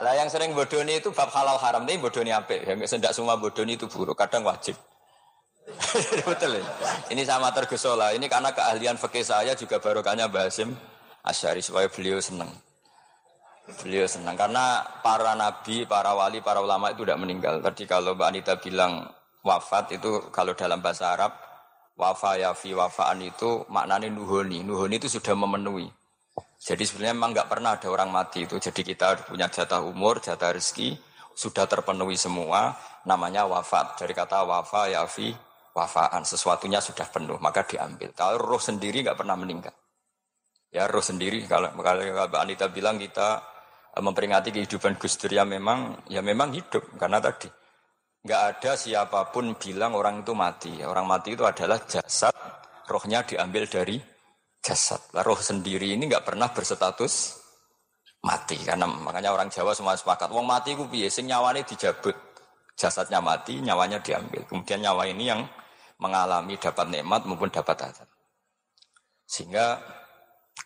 Lah 0.03 0.13
yang 0.19 0.27
sering 0.27 0.51
bodoh 0.51 0.83
itu 0.83 1.11
bab 1.15 1.31
halal 1.31 1.55
haram 1.59 1.87
ini 1.87 1.99
nih 1.99 2.33
apa? 2.35 2.59
Yang 2.59 2.99
tidak 2.99 3.15
semua 3.15 3.39
bodoh 3.39 3.63
itu 3.63 3.87
buruk, 3.87 4.19
kadang 4.19 4.43
wajib. 4.43 4.75
Betul 6.27 6.59
ya? 6.59 6.63
Ini 7.07 7.23
sama 7.23 7.55
tergesola. 7.55 8.11
Ini 8.11 8.27
karena 8.27 8.51
keahlian 8.51 8.99
fakih 8.99 9.23
saya 9.23 9.55
juga 9.55 9.79
barokahnya 9.79 10.27
Basim 10.27 10.75
Asyari 11.23 11.63
supaya 11.63 11.87
beliau 11.87 12.19
senang. 12.19 12.51
Beliau 13.63 14.03
senang 14.03 14.35
karena 14.35 14.83
para 14.99 15.39
nabi, 15.39 15.87
para 15.87 16.11
wali, 16.11 16.43
para 16.43 16.59
ulama 16.59 16.91
itu 16.91 17.07
tidak 17.07 17.19
meninggal. 17.23 17.63
Tadi 17.63 17.87
kalau 17.87 18.11
Mbak 18.11 18.27
Anita 18.27 18.53
bilang 18.59 19.07
wafat 19.39 19.95
itu 19.95 20.27
kalau 20.35 20.51
dalam 20.51 20.83
bahasa 20.83 21.15
Arab 21.15 21.31
wafa 21.95 22.35
ya 22.43 22.51
fi 22.51 22.75
wafaan 22.75 23.23
itu 23.23 23.63
maknanya 23.71 24.11
nuhoni. 24.11 24.67
Nuhoni 24.67 24.99
itu 24.99 25.07
sudah 25.07 25.31
memenuhi. 25.31 25.87
Jadi 26.59 26.83
sebenarnya 26.83 27.15
memang 27.15 27.31
nggak 27.31 27.47
pernah 27.47 27.79
ada 27.79 27.87
orang 27.87 28.11
mati 28.11 28.43
itu. 28.43 28.59
Jadi 28.59 28.83
kita 28.83 29.31
punya 29.31 29.47
jatah 29.47 29.79
umur, 29.79 30.19
jatah 30.19 30.51
rezeki 30.51 30.99
sudah 31.31 31.63
terpenuhi 31.63 32.19
semua. 32.19 32.75
Namanya 33.07 33.47
wafat. 33.47 33.95
Dari 33.95 34.11
kata 34.11 34.43
wafa 34.43 34.91
ya 34.91 35.07
fi 35.07 35.31
wafaan. 35.71 36.27
Sesuatunya 36.27 36.83
sudah 36.83 37.07
penuh 37.07 37.39
maka 37.39 37.63
diambil. 37.63 38.11
Kalau 38.11 38.43
roh 38.43 38.59
sendiri 38.59 39.07
nggak 39.07 39.15
pernah 39.15 39.39
meninggal. 39.39 39.71
Ya 40.67 40.83
roh 40.89 41.03
sendiri 41.03 41.47
kalau 41.47 41.71
kalau 41.79 42.03
Mbak 42.03 42.41
Anita 42.43 42.65
bilang 42.67 42.99
kita 42.99 43.52
memperingati 43.93 44.49
kehidupan 44.49 44.97
Gus 44.97 45.21
Dur 45.21 45.37
ya 45.37 45.45
memang 45.45 46.09
ya 46.09 46.25
memang 46.25 46.49
hidup 46.55 46.97
karena 46.97 47.21
tadi. 47.21 47.45
Nggak 48.23 48.41
ada 48.55 48.71
siapa 48.79 49.29
pun 49.29 49.53
bilang 49.59 49.93
orang 49.99 50.23
itu 50.23 50.33
mati. 50.33 50.79
Orang 50.81 51.05
mati 51.05 51.35
itu 51.35 51.43
adalah 51.43 51.77
jasad, 51.83 52.33
rohnya 52.87 53.21
diambil 53.27 53.67
dari 53.67 53.99
jasad. 54.63 55.03
Lah, 55.11 55.21
roh 55.27 55.37
sendiri 55.37 55.91
ini 55.91 56.07
nggak 56.07 56.23
pernah 56.23 56.47
berstatus 56.49 57.43
mati. 58.23 58.55
Karena 58.63 58.87
makanya 58.87 59.35
orang 59.35 59.51
Jawa 59.51 59.75
semua 59.75 59.99
sepakat 59.99 60.31
wong 60.31 60.47
mati 60.47 60.73
ku 60.73 60.87
piye? 60.87 61.11
Sing 61.11 61.27
nyawane 61.27 61.67
dijabut. 61.67 62.15
Jasadnya 62.73 63.21
mati 63.21 63.59
nyawanya 63.61 64.01
diambil. 64.01 64.47
Kemudian 64.49 64.81
nyawa 64.81 65.05
ini 65.05 65.29
yang 65.29 65.45
mengalami 66.01 66.57
dapat 66.57 66.89
nikmat 66.89 67.21
maupun 67.27 67.51
dapat 67.53 67.91
azab. 67.91 68.09
Sehingga 69.27 69.77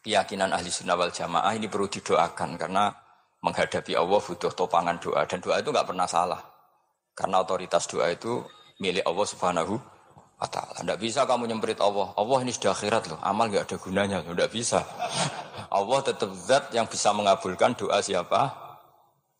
keyakinan 0.05 0.53
ahli 0.55 0.71
sunnah 0.71 0.95
wal 0.95 1.11
jamaah 1.11 1.51
ini 1.57 1.67
perlu 1.67 1.89
didoakan 1.91 2.55
karena 2.55 2.93
menghadapi 3.47 3.95
Allah 3.95 4.19
butuh 4.19 4.51
topangan 4.51 4.99
doa 4.99 5.23
dan 5.23 5.39
doa 5.39 5.63
itu 5.63 5.71
nggak 5.71 5.87
pernah 5.87 6.05
salah 6.05 6.43
karena 7.17 7.41
otoritas 7.41 7.89
doa 7.89 8.13
itu 8.13 8.45
milik 8.77 9.01
Allah 9.07 9.25
subhanahu 9.25 9.73
wa 10.37 10.47
taala. 10.47 10.77
Tidak 10.77 10.99
bisa 11.01 11.25
kamu 11.25 11.49
nyemprit 11.49 11.81
Allah. 11.81 12.13
Allah 12.13 12.37
ini 12.45 12.53
sudah 12.53 12.77
akhirat 12.77 13.09
loh. 13.09 13.19
Amal 13.25 13.49
nggak 13.49 13.65
ada 13.65 13.77
gunanya. 13.81 14.17
Tidak 14.21 14.49
bisa. 14.53 14.85
Allah 15.77 15.99
tetap 16.05 16.29
zat 16.37 16.69
yang 16.71 16.85
bisa 16.85 17.09
mengabulkan 17.11 17.73
doa 17.73 17.99
siapa 17.99 18.53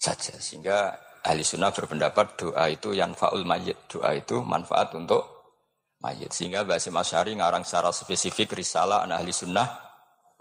saja. 0.01 0.33
Sehingga 0.41 0.97
ahli 1.21 1.45
sunnah 1.45 1.69
berpendapat 1.69 2.33
doa 2.41 2.65
itu 2.65 2.97
yang 2.97 3.13
faul 3.13 3.45
mayit. 3.45 3.77
Doa 3.85 4.17
itu 4.17 4.41
manfaat 4.41 4.97
untuk 4.97 5.53
mayit. 6.01 6.33
Sehingga 6.33 6.65
Basim 6.65 6.97
Asyari 6.97 7.37
ngarang 7.37 7.61
secara 7.61 7.93
spesifik 7.93 8.57
risalah 8.57 9.05
an 9.05 9.13
ahli 9.13 9.29
sunnah 9.29 9.69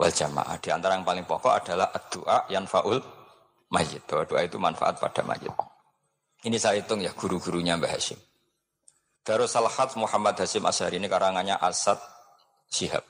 wal 0.00 0.08
jamaah. 0.08 0.56
Di 0.56 0.72
antara 0.72 0.96
yang 0.96 1.04
paling 1.04 1.28
pokok 1.28 1.52
adalah 1.52 1.92
doa 2.08 2.48
yang 2.48 2.64
faul 2.64 2.96
mayit. 3.72 4.02
Bahwa 4.06 4.24
doa 4.26 4.42
itu 4.42 4.58
manfaat 4.60 4.98
pada 4.98 5.22
mayit. 5.26 5.52
Ini 6.46 6.56
saya 6.60 6.78
hitung 6.78 7.02
ya 7.02 7.10
guru-gurunya 7.16 7.74
Mbah 7.74 7.90
Hashim. 7.90 8.18
Darus 9.26 9.58
Salhat 9.58 9.98
Muhammad 9.98 10.38
Hashim 10.38 10.62
Asyari 10.62 11.02
ini 11.02 11.10
karangannya 11.10 11.58
Asad 11.58 11.98
Syihab. 12.70 13.02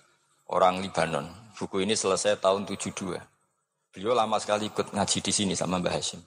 Orang 0.48 0.80
Libanon. 0.80 1.28
Buku 1.58 1.82
ini 1.84 1.92
selesai 1.92 2.38
tahun 2.40 2.64
72. 2.64 3.18
Beliau 3.92 4.12
lama 4.12 4.36
sekali 4.36 4.68
ikut 4.68 4.92
ngaji 4.92 5.18
di 5.20 5.32
sini 5.32 5.52
sama 5.52 5.80
Mbah 5.80 5.92
Hashim. 5.92 6.20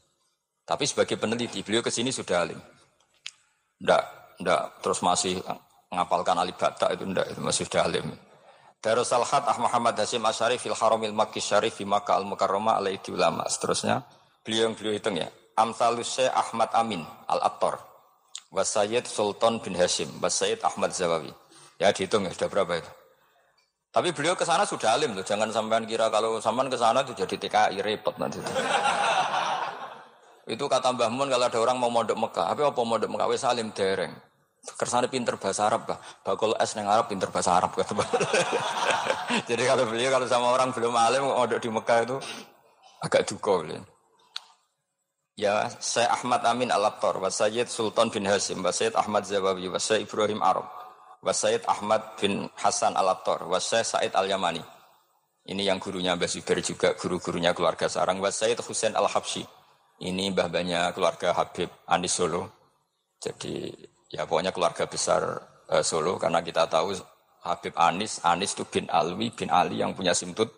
Tapi 0.65 0.86
sebagai 0.86 1.18
peneliti, 1.18 1.65
beliau 1.65 1.82
ke 1.82 1.89
sini 1.89 2.13
sudah 2.13 2.46
alim. 2.46 2.62
Ndak, 3.82 4.04
ndak 4.46 4.62
terus 4.86 5.02
masih 5.02 5.42
ngapalkan 5.89 6.38
alibata 6.38 6.94
itu 6.94 7.10
ndak, 7.10 7.26
itu 7.34 7.42
masih 7.42 7.65
sudah 7.65 7.89
alim. 7.89 8.06
Darus 8.78 9.10
Salhat 9.10 9.44
Ah 9.50 9.58
Muhammad 9.58 9.98
Hashim 9.98 10.22
Asyari 10.22 10.62
fil 10.62 10.78
Haramil 10.78 11.12
Makki 11.12 11.42
Syarif 11.42 11.82
fi 11.82 11.89
Makkah 11.89 12.22
Al 12.22 12.30
Mukarramah 12.30 12.78
alaihi 12.78 13.02
ulama. 13.10 13.50
Seterusnya, 13.50 14.06
beliau 14.43 14.69
yang 14.69 14.75
beliau 14.75 14.93
hitung 14.95 15.17
ya. 15.17 15.28
Amsalus 15.60 16.23
Ahmad 16.23 16.71
Amin 16.71 17.04
Al-Attar. 17.28 17.84
Wasayyid 18.49 19.06
Sultan 19.06 19.60
bin 19.60 19.75
Hashim. 19.75 20.08
Wasayyid 20.23 20.63
Ahmad 20.63 20.95
Zawawi. 20.95 21.36
Ya 21.78 21.91
dihitung 21.91 22.25
ya 22.25 22.32
sudah 22.32 22.49
berapa 22.49 22.80
itu? 22.80 22.91
Tapi 23.89 24.13
beliau 24.13 24.38
ke 24.38 24.45
sana 24.45 24.69
sudah 24.69 24.93
alim 24.93 25.17
tuh 25.17 25.25
Jangan 25.25 25.49
sampean 25.49 25.89
kira 25.89 26.13
kalau 26.13 26.38
sampean 26.38 26.69
ke 26.69 26.78
sana 26.78 27.02
itu 27.02 27.17
jadi 27.17 27.36
TKI 27.41 27.82
repot 27.82 28.13
nanti 28.21 28.38
itu. 28.38 28.52
itu 30.54 30.65
kata 30.65 30.93
Mbah 30.93 31.10
Mun 31.10 31.30
kalau 31.30 31.45
ada 31.49 31.58
orang 31.58 31.78
mau 31.82 31.89
mondok 31.89 32.17
Mekah. 32.17 32.54
Apa 32.54 32.69
apa 32.69 32.82
mondok 32.86 33.10
Mekah? 33.10 33.28
Wes 33.30 33.45
alim 33.45 33.73
dereng. 33.73 34.13
Kersane 34.60 35.10
pinter 35.10 35.34
bahasa 35.41 35.65
Arab 35.65 35.89
bah. 35.89 35.97
Bakul 36.21 36.54
es 36.62 36.78
neng 36.78 36.86
Arab 36.86 37.10
pinter 37.10 37.34
bahasa 37.34 37.58
Arab 37.58 37.73
kata 37.73 37.95
Jadi 39.49 39.63
kalau 39.65 39.89
beliau 39.89 40.13
kalau 40.13 40.28
sama 40.30 40.54
orang 40.54 40.69
belum 40.69 40.93
alim 40.93 41.25
mondok 41.25 41.58
di 41.58 41.69
Mekah 41.73 41.99
itu 42.06 42.17
agak 43.02 43.25
duka 43.25 43.65
beliau. 43.65 43.82
Ya, 45.39 45.71
saya 45.80 46.12
Ahmad 46.12 46.43
Amin 46.43 46.67
Sayyid 46.67 47.71
Sultan 47.71 48.12
bin 48.12 48.28
Hasim, 48.28 48.60
wa 48.60 48.75
Ahmad 48.75 49.23
Zawawi, 49.23 49.71
wa 49.71 49.80
Ibrahim 49.80 50.43
Arab, 50.43 50.67
wa 51.23 51.32
Ahmad 51.63 52.19
bin 52.19 52.52
Hasan 52.60 52.91
Sayyid 52.99 53.88
Said 53.88 54.12
Al-Yamani. 54.19 54.60
Ini 55.47 55.63
yang 55.63 55.80
gurunya 55.80 56.19
Mbah 56.19 56.28
Zubair 56.28 56.60
juga, 56.60 56.91
guru-gurunya 56.91 57.56
keluarga 57.56 57.88
sarang, 57.88 58.19
wa 58.19 58.28
Sayyid 58.28 58.60
Husain 58.67 58.91
Al-Habsyi. 58.99 59.47
Ini 60.04 60.36
mbah-mbahnya 60.36 60.91
keluarga 60.91 61.32
Habib 61.32 61.71
Anis 61.88 62.19
Solo. 62.19 62.75
Jadi, 63.23 63.71
ya 64.12 64.28
pokoknya 64.28 64.52
keluarga 64.52 64.91
besar 64.91 65.23
uh, 65.71 65.84
Solo, 65.88 66.19
karena 66.19 66.43
kita 66.43 66.67
tahu 66.67 66.91
Habib 67.47 67.80
Anis, 67.80 68.19
Anis 68.28 68.60
itu 68.60 68.67
bin 68.67 68.91
Alwi, 68.91 69.32
bin 69.32 69.47
Ali 69.47 69.80
yang 69.80 69.95
punya 69.95 70.12
simtut, 70.12 70.52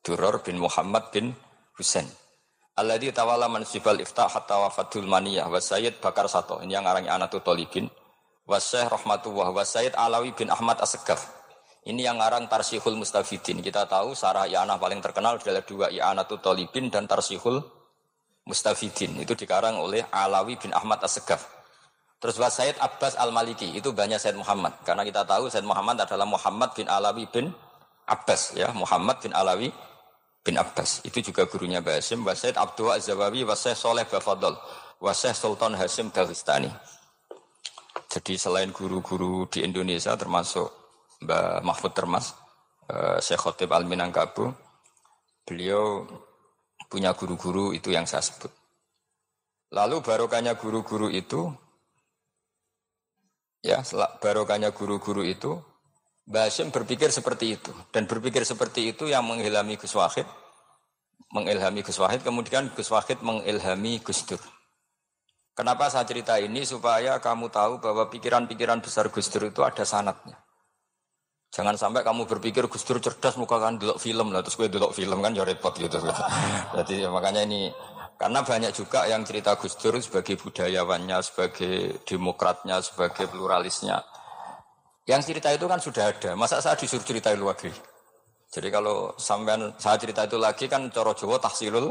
Duror 0.00 0.40
bin 0.40 0.56
Muhammad 0.56 1.12
bin 1.12 1.36
Husain. 1.76 2.21
Alladhi 2.72 3.12
tawala 3.12 3.52
mansibal 3.52 4.00
iftah 4.00 4.32
hatta 4.32 4.56
wafatul 4.56 5.04
maniyah 5.04 5.44
wa 5.44 5.60
Sayyid 5.60 6.00
Bakar 6.00 6.24
Sato. 6.24 6.56
Ini 6.64 6.80
yang 6.80 6.88
arangnya 6.88 7.12
Anatu 7.20 7.44
Tolibin. 7.44 7.84
Wa 8.48 8.56
Syekh 8.56 8.88
Rahmatullah 8.88 9.52
wa 9.52 9.60
Sayyid 9.60 9.92
Alawi 9.92 10.32
bin 10.32 10.48
Ahmad 10.48 10.80
Asegaf. 10.80 11.20
Ini 11.84 12.08
yang 12.08 12.16
ngarang 12.16 12.48
Tarsihul 12.48 12.96
Mustafidin. 12.96 13.60
Kita 13.60 13.84
tahu 13.84 14.16
Sarah 14.16 14.48
I'anah 14.48 14.80
paling 14.80 15.04
terkenal 15.04 15.36
adalah 15.36 15.60
dua 15.68 15.92
I'anatu 15.92 16.40
Tolibin 16.40 16.88
dan 16.88 17.04
Tarsihul 17.04 17.60
Mustafidin. 18.48 19.20
Itu 19.20 19.36
dikarang 19.36 19.76
oleh 19.76 20.08
Alawi 20.08 20.56
bin 20.56 20.72
Ahmad 20.72 21.04
Asegaf. 21.04 21.44
Terus 22.24 22.40
wa 22.40 22.48
Sayyid 22.48 22.80
Abbas 22.80 23.20
Al-Maliki. 23.20 23.68
Itu 23.76 23.92
banyak 23.92 24.16
Sayyid 24.16 24.40
Muhammad. 24.40 24.80
Karena 24.80 25.04
kita 25.04 25.28
tahu 25.28 25.52
Sayyid 25.52 25.68
Muhammad 25.68 26.00
adalah 26.08 26.24
Muhammad 26.24 26.72
bin 26.72 26.88
Alawi 26.88 27.28
bin 27.28 27.52
Abbas. 28.08 28.56
ya 28.56 28.72
Muhammad 28.72 29.20
bin 29.20 29.36
Alawi 29.36 29.68
bin 30.42 30.58
Abbas. 30.58 31.00
Itu 31.06 31.22
juga 31.22 31.46
gurunya 31.46 31.78
Basim, 31.78 32.26
Wasaid 32.26 32.58
Abdul 32.58 32.90
Azawawi, 32.90 33.46
Wasaid 33.46 33.78
Soleh 33.78 34.04
Bafadol, 34.04 34.58
Wasaid 34.98 35.38
Sultan 35.38 35.78
Hasim 35.78 36.10
Dagestani. 36.10 36.68
Jadi 38.12 38.36
selain 38.36 38.68
guru-guru 38.74 39.48
di 39.48 39.64
Indonesia 39.64 40.12
termasuk 40.18 40.68
Mbak 41.24 41.64
Mahfud 41.64 41.92
Termas, 41.96 42.36
uh, 42.92 43.16
Syekh 43.22 43.40
Khotib 43.40 43.72
Al 43.72 43.88
Minangkabu, 43.88 44.52
beliau 45.46 46.04
punya 46.92 47.16
guru-guru 47.16 47.72
itu 47.72 47.88
yang 47.88 48.04
saya 48.04 48.20
sebut. 48.20 48.52
Lalu 49.72 50.04
barokahnya 50.04 50.60
guru-guru 50.60 51.08
itu, 51.08 51.48
ya 53.64 53.80
barokahnya 54.20 54.76
guru-guru 54.76 55.24
itu 55.24 55.56
Basim 56.22 56.70
berpikir 56.70 57.10
seperti 57.10 57.58
itu 57.58 57.74
dan 57.90 58.06
berpikir 58.06 58.46
seperti 58.46 58.94
itu 58.94 59.10
yang 59.10 59.26
mengilhami 59.26 59.74
Gus 59.74 59.90
Wahid, 59.98 60.24
mengilhami 61.34 61.82
Gus 61.82 61.98
Wahid, 61.98 62.22
kemudian 62.22 62.70
Gus 62.70 62.92
Wahid 62.94 63.18
mengilhami 63.26 63.98
Gus 63.98 64.22
Dur. 64.22 64.38
Kenapa 65.52 65.90
saya 65.92 66.08
cerita 66.08 66.40
ini 66.40 66.64
supaya 66.64 67.20
kamu 67.20 67.52
tahu 67.52 67.82
bahwa 67.82 68.08
pikiran-pikiran 68.08 68.80
besar 68.80 69.10
Gus 69.10 69.28
Dur 69.28 69.50
itu 69.50 69.60
ada 69.66 69.82
sanatnya. 69.84 70.38
Jangan 71.52 71.76
sampai 71.76 72.00
kamu 72.00 72.24
berpikir 72.24 72.64
Gus 72.70 72.86
Dur 72.86 73.02
cerdas 73.02 73.36
muka 73.36 73.60
kan 73.60 73.76
dulu 73.76 74.00
film 74.00 74.32
lah 74.32 74.40
terus 74.40 74.56
gue 74.56 74.72
dulu 74.72 74.88
film 74.94 75.20
kan 75.20 75.36
ya 75.36 75.44
repot 75.44 75.76
gitu. 75.76 76.00
Jadi 76.80 77.04
makanya 77.04 77.44
ini 77.44 77.68
karena 78.16 78.40
banyak 78.40 78.72
juga 78.72 79.04
yang 79.10 79.26
cerita 79.26 79.58
Gus 79.60 79.76
Dur 79.76 80.00
sebagai 80.00 80.40
budayawannya, 80.40 81.18
sebagai 81.20 82.00
demokratnya, 82.06 82.80
sebagai 82.80 83.28
pluralisnya. 83.28 84.00
Yang 85.02 85.34
cerita 85.34 85.48
itu 85.50 85.66
kan 85.66 85.80
sudah 85.82 86.04
ada. 86.14 86.30
Masa 86.38 86.62
saya 86.62 86.78
disuruh 86.78 87.02
cerita 87.02 87.34
itu 87.34 87.42
lagi? 87.42 87.70
Jadi 88.52 88.68
kalau 88.68 89.16
sampean 89.16 89.72
saya 89.80 89.96
cerita 89.96 90.28
itu 90.28 90.36
lagi 90.36 90.68
kan 90.68 90.92
coro 90.92 91.16
Jawa 91.16 91.40
tahsilul 91.40 91.90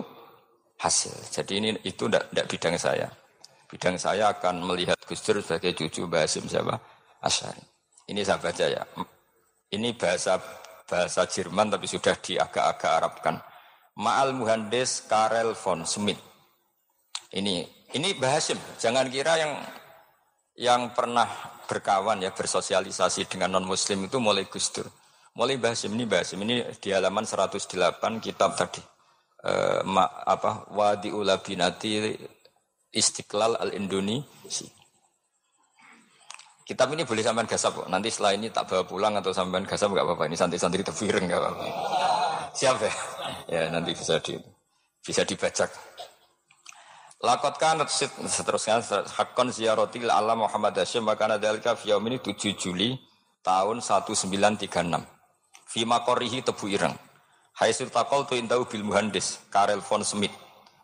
hasil. 0.80 1.12
Jadi 1.34 1.54
ini 1.58 1.70
itu 1.84 2.08
tidak 2.08 2.46
bidang 2.48 2.78
saya. 2.78 3.10
Bidang 3.68 3.98
saya 3.98 4.32
akan 4.32 4.64
melihat 4.64 4.96
Gus 5.04 5.26
Dur 5.26 5.42
sebagai 5.42 5.74
cucu 5.74 6.06
Basim 6.06 6.46
siapa? 6.46 6.78
Asyari. 7.24 7.64
Ini 8.08 8.22
saya 8.22 8.40
baca 8.40 8.66
ya. 8.68 8.84
Ini 9.72 9.96
bahasa 9.96 10.38
bahasa 10.86 11.24
Jerman 11.24 11.72
tapi 11.72 11.88
sudah 11.88 12.16
diagak-agak 12.20 12.92
Arabkan. 12.92 13.36
Ma'al 13.98 14.36
Muhandis 14.36 15.04
Karel 15.08 15.56
von 15.56 15.84
Smith. 15.84 16.20
Ini 17.32 17.64
ini 17.96 18.10
Bahasim. 18.16 18.60
Jangan 18.80 19.08
kira 19.08 19.40
yang 19.40 19.56
yang 20.60 20.92
pernah 20.92 21.28
berkawan 21.70 22.20
ya 22.20 22.36
bersosialisasi 22.36 23.32
dengan 23.32 23.56
non 23.56 23.64
muslim 23.64 24.08
itu 24.08 24.20
mulai 24.20 24.48
Gustur. 24.52 24.88
Mulai 25.32 25.56
Bahasim 25.56 25.96
ini 25.96 26.04
Bahasim 26.04 26.44
ini 26.44 26.60
di 26.76 26.92
halaman 26.92 27.24
108 27.24 28.20
kitab 28.20 28.60
tadi. 28.60 28.84
Eh, 29.42 29.82
ma, 29.88 30.06
apa 30.28 30.70
Wadi 30.76 31.10
Ulabinati 31.10 32.14
Istiqlal 32.92 33.56
Al 33.56 33.72
Indonesia. 33.74 34.68
Kitab 36.62 36.94
ini 36.94 37.08
boleh 37.08 37.24
sampean 37.24 37.48
gasap 37.48 37.84
kok. 37.84 37.88
Nanti 37.90 38.12
setelah 38.12 38.36
ini 38.36 38.48
tak 38.52 38.68
bawa 38.70 38.84
pulang 38.86 39.14
atau 39.18 39.32
sampean 39.32 39.64
gasap 39.64 39.92
nggak 39.96 40.06
apa-apa. 40.08 40.24
Ini 40.28 40.38
santri-santri 40.38 40.84
tefireng 40.84 41.26
nggak 41.26 41.40
apa-apa. 41.40 41.66
Siap 42.52 42.78
ya? 42.84 42.94
Ya 43.48 43.62
nanti 43.72 43.96
bisa 43.96 44.20
di 44.20 44.36
bisa 45.02 45.26
dibacak. 45.26 45.72
Lakot 47.22 47.62
kan 47.62 47.78
seterusnya 47.86 48.82
hakon 49.14 49.54
ziaroti 49.54 50.02
ala 50.10 50.34
Muhammad 50.34 50.74
Hashim 50.74 51.06
maka 51.06 51.30
nadalika 51.30 51.78
fiyaum 51.78 52.02
ini 52.10 52.18
7 52.18 52.58
Juli 52.58 52.98
tahun 53.46 53.78
1936. 53.86 54.66
Fi 55.70 55.82
makorihi 55.86 56.42
tebu 56.42 56.66
ireng. 56.66 56.98
Hai 57.54 57.78
takol 57.78 58.26
tu 58.26 58.34
intau 58.34 58.66
bil 58.66 58.82
muhandis 58.82 59.38
Karel 59.54 59.86
von 59.86 60.02
Smith. 60.02 60.34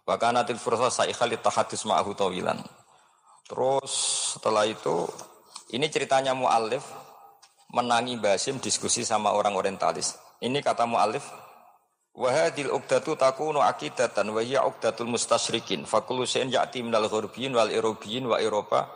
Wakanatil 0.06 0.62
fursa 0.62 0.94
saikhali 0.94 1.42
tahadus 1.42 1.84
ma'ahu 1.90 2.14
tawilan. 2.14 2.62
Terus 3.50 3.92
setelah 4.38 4.70
itu 4.70 5.10
ini 5.74 5.90
ceritanya 5.90 6.38
mu'alif 6.38 6.86
menangi 7.74 8.16
Basim 8.22 8.62
diskusi 8.62 9.02
sama 9.02 9.34
orang 9.34 9.58
orientalis. 9.58 10.16
Ini 10.40 10.62
kata 10.62 10.86
mu'alif, 10.86 11.26
Wahadil 12.18 12.74
uqdatu 12.74 13.14
takunu 13.14 13.62
akidatan 13.62 14.34
wa 14.34 14.42
hiya 14.42 14.66
uqdatul 14.66 15.06
mustasyrikin. 15.06 15.86
Fakulu 15.86 16.26
ya'ti 16.26 16.82
minal 16.82 17.06
ghurbiyin 17.06 17.54
wal 17.54 17.70
Erobiyin 17.70 18.26
wa 18.26 18.42
Eropa 18.42 18.90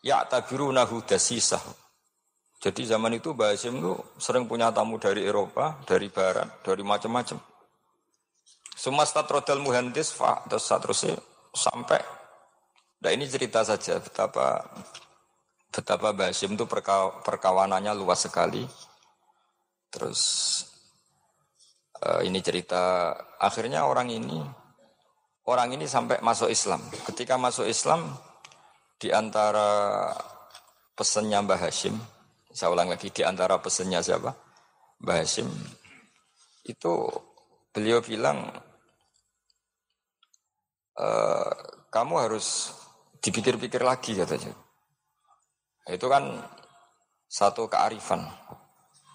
ya'tabirunahu 0.00 1.04
dasisah. 1.04 1.60
Jadi 2.62 2.88
zaman 2.88 3.18
itu 3.18 3.36
Basim 3.36 3.76
itu 3.76 3.92
sering 4.16 4.48
punya 4.48 4.72
tamu 4.72 4.96
dari 4.96 5.26
Eropa, 5.26 5.84
dari 5.84 6.08
Barat, 6.08 6.64
dari 6.64 6.80
macam-macam. 6.80 7.36
Semua 8.72 9.04
statrodal 9.04 9.60
muhandis, 9.60 10.14
fa, 10.14 10.40
terus 10.48 10.64
seterusnya 10.64 11.18
sampai. 11.52 12.00
Nah 13.02 13.10
ini 13.12 13.28
cerita 13.28 13.66
saja 13.66 14.00
betapa 14.00 14.64
betapa 15.68 16.14
Basim 16.16 16.56
itu 16.56 16.64
perkawanannya 17.20 17.92
luas 17.98 18.24
sekali. 18.24 18.64
Terus 19.92 20.22
uh, 22.02 22.20
ini 22.26 22.42
cerita 22.42 23.14
akhirnya 23.38 23.86
orang 23.86 24.10
ini 24.10 24.42
orang 25.46 25.74
ini 25.74 25.86
sampai 25.86 26.22
masuk 26.22 26.50
Islam. 26.50 26.82
Ketika 27.06 27.38
masuk 27.38 27.66
Islam 27.66 28.14
di 28.98 29.10
antara 29.10 30.10
pesannya 30.94 31.38
Mbah 31.42 31.58
Hashim, 31.58 31.94
saya 32.52 32.70
ulang 32.70 32.90
lagi 32.90 33.10
di 33.10 33.22
antara 33.26 33.58
pesannya 33.58 33.98
siapa? 34.02 34.30
Mbah 35.02 35.16
Hashim 35.18 35.48
itu 36.62 36.92
beliau 37.74 37.98
bilang 37.98 38.46
e, 40.94 41.08
kamu 41.90 42.14
harus 42.22 42.70
dipikir-pikir 43.18 43.82
lagi 43.82 44.14
katanya. 44.14 44.54
Itu 45.90 46.06
kan 46.06 46.38
satu 47.26 47.66
kearifan. 47.66 48.22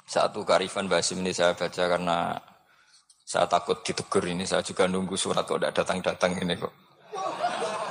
Satu 0.08 0.44
kearifan 0.48 0.88
Basim 0.88 1.20
ini 1.20 1.36
saya 1.36 1.52
baca 1.52 1.84
karena 1.84 2.36
saya 3.28 3.44
takut 3.44 3.84
ditegur 3.84 4.24
ini. 4.24 4.48
Saya 4.48 4.64
juga 4.64 4.88
nunggu 4.88 5.20
surat 5.20 5.44
kok 5.44 5.60
tidak 5.60 5.76
datang-datang 5.76 6.40
ini 6.40 6.56
kok. 6.56 6.72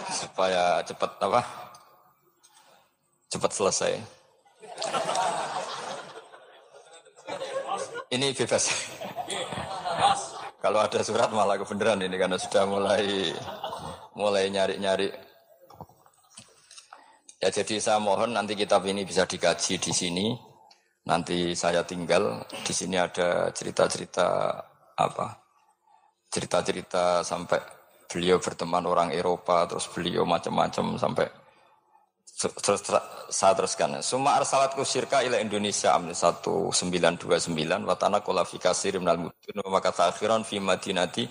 Supaya 0.08 0.80
cepat 0.80 1.20
apa? 1.20 1.44
Cepat 3.28 3.50
selesai. 3.52 3.92
Ini 8.08 8.32
bebas. 8.32 8.64
Kalau 10.64 10.80
ada 10.80 11.04
surat 11.04 11.28
malah 11.28 11.60
kebenaran 11.60 12.00
ini 12.00 12.16
karena 12.16 12.40
sudah 12.40 12.64
mulai 12.64 13.36
mulai 14.16 14.48
nyari-nyari 14.48 15.12
Ya 17.36 17.52
jadi 17.52 17.76
saya 17.76 18.00
mohon 18.00 18.32
nanti 18.32 18.56
kitab 18.56 18.88
ini 18.88 19.04
bisa 19.04 19.28
dikaji 19.28 19.76
di 19.76 19.92
sini. 19.92 20.26
Nanti 21.06 21.52
saya 21.52 21.84
tinggal 21.84 22.42
di 22.64 22.72
sini 22.72 22.96
ada 22.96 23.52
cerita-cerita 23.52 24.58
apa? 24.96 25.36
Cerita-cerita 26.32 27.22
sampai 27.22 27.60
beliau 28.08 28.40
berteman 28.40 28.84
orang 28.84 29.12
Eropa, 29.12 29.68
terus 29.68 29.88
beliau 29.92 30.24
macam-macam 30.24 30.96
sampai 30.96 31.26
terus 32.36 32.84
saya 33.32 33.56
teruskan. 33.56 34.04
Suma 34.04 34.36
arsalat 34.36 34.76
kusirka 34.76 35.24
ila 35.24 35.40
Indonesia 35.40 35.96
amni 35.96 36.12
1929 36.12 37.88
watana 37.88 38.20
kualifikasi 38.20 38.92
rimnal 38.92 39.16
mudun 39.16 39.56
maka 39.72 39.88
akhiran 40.12 40.44
fi 40.44 40.60
madinati 40.60 41.24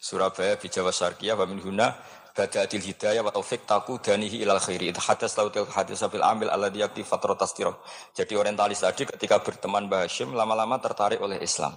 Surabaya 0.00 0.56
di 0.56 0.68
Jawa 0.68 0.92
Syarqiyah 0.92 1.36
wa 1.36 1.44
min 1.48 1.60
huna 1.64 1.96
hidayah 2.36 3.20
wa 3.20 3.32
taufik 3.34 3.66
taku 3.66 3.98
danihi 4.00 4.40
ilal 4.40 4.60
khairi 4.62 4.94
hadas 4.96 5.36
lautil 5.36 5.66
hadis 5.68 6.00
fil 6.00 6.24
amil 6.24 6.48
ala 6.48 6.72
yakti 6.72 7.02
fatrotas 7.02 7.52
jadi 8.16 8.32
orientalis 8.36 8.80
tadi 8.80 9.04
ketika 9.04 9.42
berteman 9.44 9.90
Mbah 9.90 10.06
Hashim 10.06 10.32
lama-lama 10.32 10.78
tertarik 10.80 11.20
oleh 11.20 11.42
Islam 11.42 11.76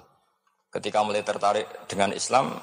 ketika 0.73 1.05
mulai 1.05 1.21
tertarik 1.21 1.69
dengan 1.85 2.09
Islam 2.11 2.57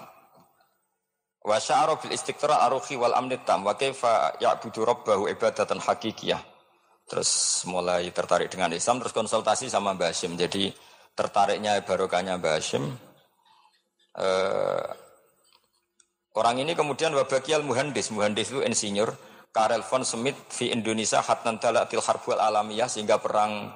wa 1.41 1.57
sya'ara 1.57 1.97
bil 1.97 2.13
istiqra 2.13 2.67
aruhi 2.67 2.99
wal 2.99 3.15
amnit 3.15 3.47
tam 3.47 3.65
wa 3.65 3.79
kaifa 3.79 4.37
ya'budu 4.43 4.83
rabbahu 4.83 5.31
ibadatan 5.31 5.79
hakikiyah. 5.79 6.43
Terus 7.07 7.63
mulai 7.67 8.07
tertarik 8.15 8.51
dengan 8.51 8.71
Islam 8.75 9.03
terus 9.03 9.15
konsultasi 9.15 9.67
sama 9.67 9.95
Mbah 9.95 10.15
Hashim. 10.15 10.39
Jadi 10.39 10.71
tertariknya 11.15 11.83
barokahnya 11.83 12.39
Mbah 12.39 12.55
Hashim 12.55 12.85
eh, 14.15 14.87
Orang 16.31 16.63
ini 16.63 16.79
kemudian 16.79 17.11
wabakial 17.11 17.67
muhandis, 17.67 18.15
muhandis 18.15 18.55
itu 18.55 18.63
insinyur, 18.63 19.11
Karel 19.51 19.83
von 19.83 20.07
Smith 20.07 20.39
di 20.55 20.71
Indonesia 20.71 21.19
hatnan 21.19 21.59
dalatil 21.59 21.99
harbul 21.99 22.39
alamiyah 22.39 22.87
sehingga 22.87 23.19
perang 23.19 23.75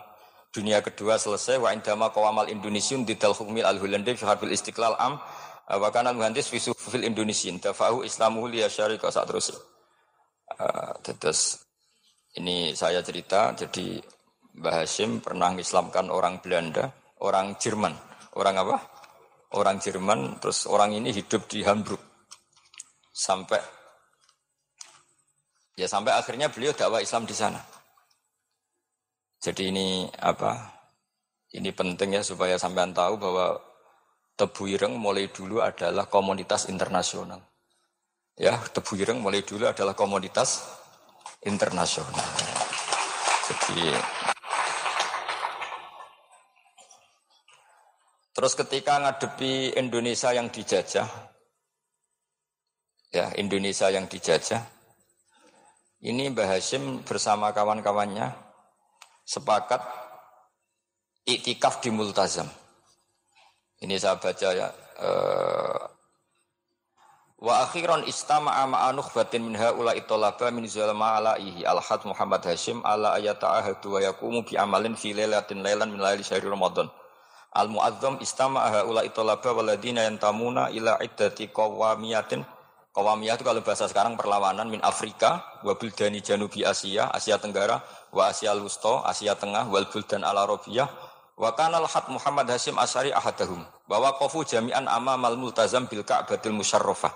dunia 0.54 0.78
kedua 0.78 1.18
selesai 1.18 1.58
wa 1.58 1.74
indama 1.74 2.14
Indonesiun 2.46 3.02
di 3.02 3.18
hukmil 3.18 3.66
al 3.66 3.82
hulandi 3.82 4.14
fi 4.14 4.22
harbil 4.22 4.54
istiqlal 4.54 4.94
am 4.94 5.18
wa 5.66 5.88
kana 5.90 6.14
muhandis 6.14 6.46
fi 6.46 6.62
sufil 6.62 7.02
Indonesian 7.02 7.58
tafahu 7.58 8.06
islamu 8.06 8.46
li 8.46 8.62
syarika 8.70 9.10
saat 9.10 9.26
terus 9.26 9.50
uh, 10.54 10.94
terus 11.02 11.58
ini 12.38 12.70
saya 12.78 13.02
cerita 13.02 13.50
jadi 13.58 13.98
Mbah 14.54 14.86
Hashim 14.86 15.18
pernah 15.18 15.50
mengislamkan 15.50 16.14
orang 16.14 16.38
Belanda, 16.38 16.94
orang 17.18 17.58
Jerman. 17.58 17.90
Orang 18.38 18.54
apa? 18.54 18.78
Orang 19.54 19.82
Jerman, 19.82 20.38
terus 20.38 20.66
orang 20.70 20.94
ini 20.94 21.10
hidup 21.10 21.50
di 21.50 21.66
Hamburg 21.66 21.98
sampai 23.14 23.62
ya 25.78 25.86
sampai 25.86 26.14
akhirnya 26.14 26.50
beliau 26.50 26.74
dakwah 26.74 27.02
Islam 27.02 27.26
di 27.26 27.34
sana. 27.34 27.58
Jadi 29.44 29.68
ini 29.68 30.08
apa? 30.24 30.56
Ini 31.52 31.68
penting 31.76 32.16
ya 32.16 32.24
supaya 32.24 32.56
sampean 32.56 32.96
tahu 32.96 33.20
bahwa 33.20 33.60
Tebu 34.40 34.72
Ireng 34.72 34.96
mulai 34.96 35.28
dulu 35.28 35.60
adalah 35.60 36.08
komunitas 36.08 36.72
internasional. 36.72 37.44
Ya, 38.40 38.56
Tebu 38.56 38.96
Ireng 38.96 39.20
mulai 39.20 39.44
dulu 39.44 39.68
adalah 39.68 39.92
komunitas 39.92 40.64
internasional. 41.44 42.24
Jadi 43.44 43.92
Terus 48.34 48.58
ketika 48.58 48.98
ngadepi 48.98 49.78
Indonesia 49.78 50.34
yang 50.34 50.50
dijajah, 50.50 51.06
ya 53.14 53.30
Indonesia 53.38 53.92
yang 53.94 54.10
dijajah. 54.10 54.58
Ini 56.02 56.34
Mbah 56.34 56.50
Hashim 56.50 57.06
bersama 57.06 57.54
kawan-kawannya 57.54 58.43
sepakat 59.24 59.80
iktikaf 61.24 61.80
di 61.80 61.90
Multazam. 61.90 62.46
Ini 63.80 63.96
saya 63.96 64.20
baca 64.20 64.48
ya. 64.52 64.68
Uh, 65.00 65.84
Wa 67.44 67.60
akhiran 67.68 68.08
istama'a 68.08 68.64
ma'anuh 68.64 69.04
batin 69.12 69.44
min 69.44 69.52
haula 69.52 69.92
itolaba 69.92 70.48
min 70.48 70.64
zalma 70.64 71.20
alaihi 71.20 71.60
alhad 71.68 72.00
Muhammad 72.08 72.40
Hashim 72.40 72.80
ala 72.80 73.20
ayata 73.20 73.60
ahadu 73.60 73.98
wa 73.98 74.00
yakumu 74.00 74.48
bi 74.48 74.56
amalin 74.56 74.96
fi 74.96 75.12
lailatin 75.12 75.60
lailan 75.60 75.92
min 75.92 76.00
laili 76.00 76.24
syahri 76.24 76.48
Ramadan. 76.48 76.88
Al 77.52 77.68
muazzam 77.68 78.16
istama'a 78.24 78.80
haula 78.80 79.04
itolaba 79.04 79.52
waladina 79.52 80.08
yantamuna 80.08 80.72
ila 80.72 80.96
iddati 81.04 81.52
qawamiyatin 81.52 82.48
Kawamiyah 82.94 83.34
itu 83.34 83.42
kalau 83.42 83.58
bahasa 83.58 83.90
sekarang 83.90 84.14
perlawanan 84.14 84.70
min 84.70 84.78
Afrika, 84.78 85.42
wa 85.66 85.74
buldani 85.74 86.22
janubi 86.22 86.62
Asia, 86.62 87.10
Asia 87.10 87.42
Tenggara, 87.42 87.82
wa 88.14 88.30
Asia 88.30 88.54
Lusto, 88.54 89.02
Asia 89.02 89.34
Tengah, 89.34 89.66
wal 89.66 89.90
buldan 89.90 90.22
al 90.22 90.38
Arabiyah, 90.38 90.86
wa 91.34 91.50
kanal 91.58 91.82
hat 91.90 92.06
Muhammad 92.06 92.46
Hashim 92.46 92.78
Asari 92.78 93.10
ahadahum, 93.10 93.66
bahwa 93.90 94.14
kofu 94.14 94.46
jami'an 94.46 94.86
ama 94.86 95.18
mal 95.18 95.34
multazam 95.34 95.90
bil 95.90 96.06
ka'batil 96.06 96.54
musyarrafah, 96.54 97.10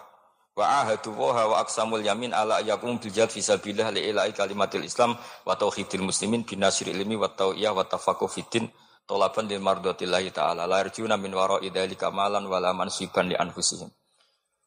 wa 0.58 0.66
ahadu 0.82 1.14
wa 1.14 1.62
aksamul 1.62 2.02
yamin 2.02 2.34
ala 2.34 2.58
yakum 2.66 2.98
bil 2.98 3.14
jad 3.14 3.30
fisabilillah 3.30 3.94
li 3.94 4.11
ilahi 4.11 4.34
kalimatil 4.34 4.82
Islam 4.82 5.14
wa 5.46 5.54
tauhidil 5.54 6.02
muslimin 6.02 6.42
bin 6.42 6.58
nasri 6.58 6.90
ilmi 6.90 7.14
wa 7.14 7.30
tau'iyah 7.30 7.70
wa 7.70 7.87
tafakuh 7.87 8.26
fiddin 8.26 8.66
tolaban 9.06 9.46
lil 9.46 9.62
mardatillahi 9.62 10.34
ta'ala 10.34 10.66
la 10.66 10.82
min 11.14 11.30
wara'i 11.30 11.70
dzalika 11.70 12.11
malan 12.11 12.42
wala 12.50 12.74
mansiban 12.74 13.30
li 13.30 13.38
anfusihim. 13.38 13.87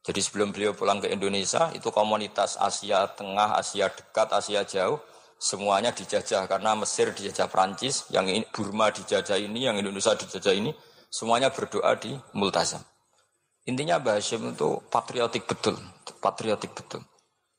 Jadi 0.01 0.17
sebelum 0.17 0.49
beliau 0.49 0.73
pulang 0.73 0.97
ke 0.97 1.13
Indonesia, 1.13 1.69
itu 1.77 1.93
komunitas 1.93 2.57
Asia 2.57 3.05
Tengah, 3.05 3.53
Asia 3.53 3.85
Dekat, 3.85 4.33
Asia 4.33 4.65
Jauh, 4.65 4.97
semuanya 5.41 5.89
dijajah 5.89 6.45
karena 6.45 6.77
Mesir 6.77 7.09
dijajah 7.09 7.49
Prancis, 7.49 8.05
yang 8.13 8.29
ini, 8.29 8.45
Burma 8.53 8.93
dijajah 8.93 9.41
ini, 9.41 9.65
yang 9.65 9.73
Indonesia 9.81 10.13
dijajah 10.13 10.53
ini, 10.53 10.69
semuanya 11.09 11.49
berdoa 11.49 11.97
di 11.97 12.13
Multazam. 12.37 12.85
Intinya 13.65 13.97
Mbah 13.97 14.21
Hashim 14.21 14.53
itu 14.53 14.77
patriotik 14.93 15.49
betul, 15.49 15.81
patriotik 16.21 16.77
betul. 16.77 17.01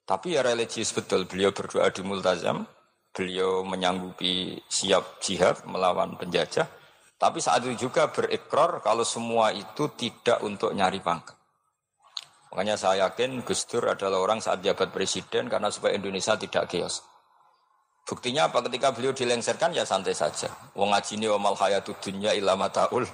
Tapi 0.06 0.38
ya 0.38 0.46
religius 0.46 0.94
betul, 0.94 1.26
beliau 1.26 1.50
berdoa 1.50 1.90
di 1.90 2.06
Multazam, 2.06 2.62
beliau 3.10 3.66
menyanggupi 3.66 4.62
siap 4.70 5.18
jihad 5.18 5.66
melawan 5.66 6.14
penjajah, 6.14 6.70
tapi 7.18 7.42
saat 7.42 7.66
itu 7.66 7.90
juga 7.90 8.10
berikrar 8.10 8.78
kalau 8.82 9.02
semua 9.02 9.50
itu 9.50 9.90
tidak 9.98 10.38
untuk 10.42 10.70
nyari 10.74 11.02
pangkat. 11.02 11.34
Makanya 12.50 12.76
saya 12.78 13.08
yakin 13.08 13.42
Gus 13.42 13.66
Dur 13.66 13.90
adalah 13.90 14.22
orang 14.22 14.38
saat 14.38 14.60
jabat 14.62 14.90
presiden 14.90 15.48
karena 15.48 15.72
supaya 15.72 15.96
Indonesia 15.96 16.36
tidak 16.36 16.68
chaos. 16.68 17.11
Buktinya 18.02 18.50
apa? 18.50 18.62
Ketika 18.66 18.90
beliau 18.90 19.14
dilengserkan 19.14 19.70
ya 19.70 19.86
santai 19.86 20.12
saja. 20.12 20.50
Wong 20.74 20.90
ngaji 20.90 21.12
ini 21.22 21.26
wamal 21.30 21.54
hayatud 21.54 21.96
dunya 22.02 22.34
ilama 22.34 22.66
taul 22.68 23.06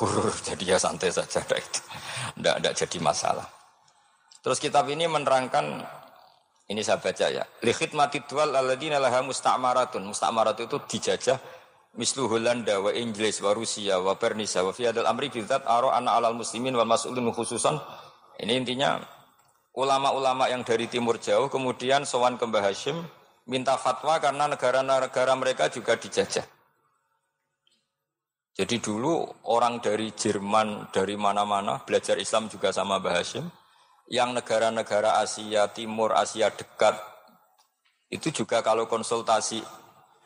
hurur. 0.00 0.32
Jadi 0.46 0.72
ya 0.72 0.80
santai 0.80 1.12
saja. 1.12 1.44
Tidak 1.44 1.58
itu. 1.60 1.80
Tidak, 2.36 2.54
tidak 2.60 2.74
jadi 2.76 2.98
masalah. 3.00 3.46
Terus 4.44 4.60
kitab 4.60 4.84
ini 4.92 5.08
menerangkan 5.08 5.80
ini 6.68 6.84
saya 6.84 7.00
baca 7.00 7.26
ya. 7.32 7.44
Likhid 7.64 7.96
mati 7.96 8.20
dual 8.28 8.52
aladina 8.52 9.00
laha 9.00 9.24
musta'maratun. 9.24 10.04
Musta'marat 10.04 10.60
itu 10.60 10.76
dijajah 10.84 11.38
mislu 11.96 12.28
Holanda 12.28 12.76
wa 12.78 12.92
Inggris 12.92 13.40
wa 13.40 13.56
Rusia 13.56 13.96
wa 13.98 14.14
Pernisa 14.20 14.60
wa 14.60 14.70
fiadal 14.70 15.08
amri 15.08 15.32
bidzat 15.32 15.64
aro 15.64 15.88
ana 15.88 16.12
alal 16.12 16.36
muslimin 16.36 16.76
wal 16.76 16.84
mas'ulun 16.84 17.32
khususan 17.32 17.80
ini 18.36 18.60
intinya 18.60 19.00
ulama-ulama 19.72 20.52
yang 20.52 20.60
dari 20.60 20.92
timur 20.92 21.16
jauh 21.16 21.48
kemudian 21.48 22.04
sowan 22.04 22.36
ke 22.36 22.44
Mbah 22.44 22.68
Hashim 22.68 23.00
minta 23.46 23.78
fatwa 23.78 24.18
karena 24.18 24.50
negara-negara 24.50 25.32
mereka 25.38 25.70
juga 25.70 25.94
dijajah. 25.94 26.44
Jadi 28.56 28.80
dulu 28.80 29.20
orang 29.52 29.84
dari 29.84 30.10
Jerman, 30.16 30.88
dari 30.88 31.12
mana-mana 31.14 31.76
belajar 31.84 32.16
Islam 32.16 32.48
juga 32.48 32.72
sama 32.72 32.96
Mbah 32.96 33.20
Hashim. 33.20 33.46
Yang 34.06 34.38
negara-negara 34.38 35.18
Asia 35.18 35.66
Timur, 35.74 36.14
Asia 36.14 36.48
dekat 36.48 36.94
itu 38.08 38.30
juga 38.30 38.62
kalau 38.62 38.86
konsultasi 38.86 39.60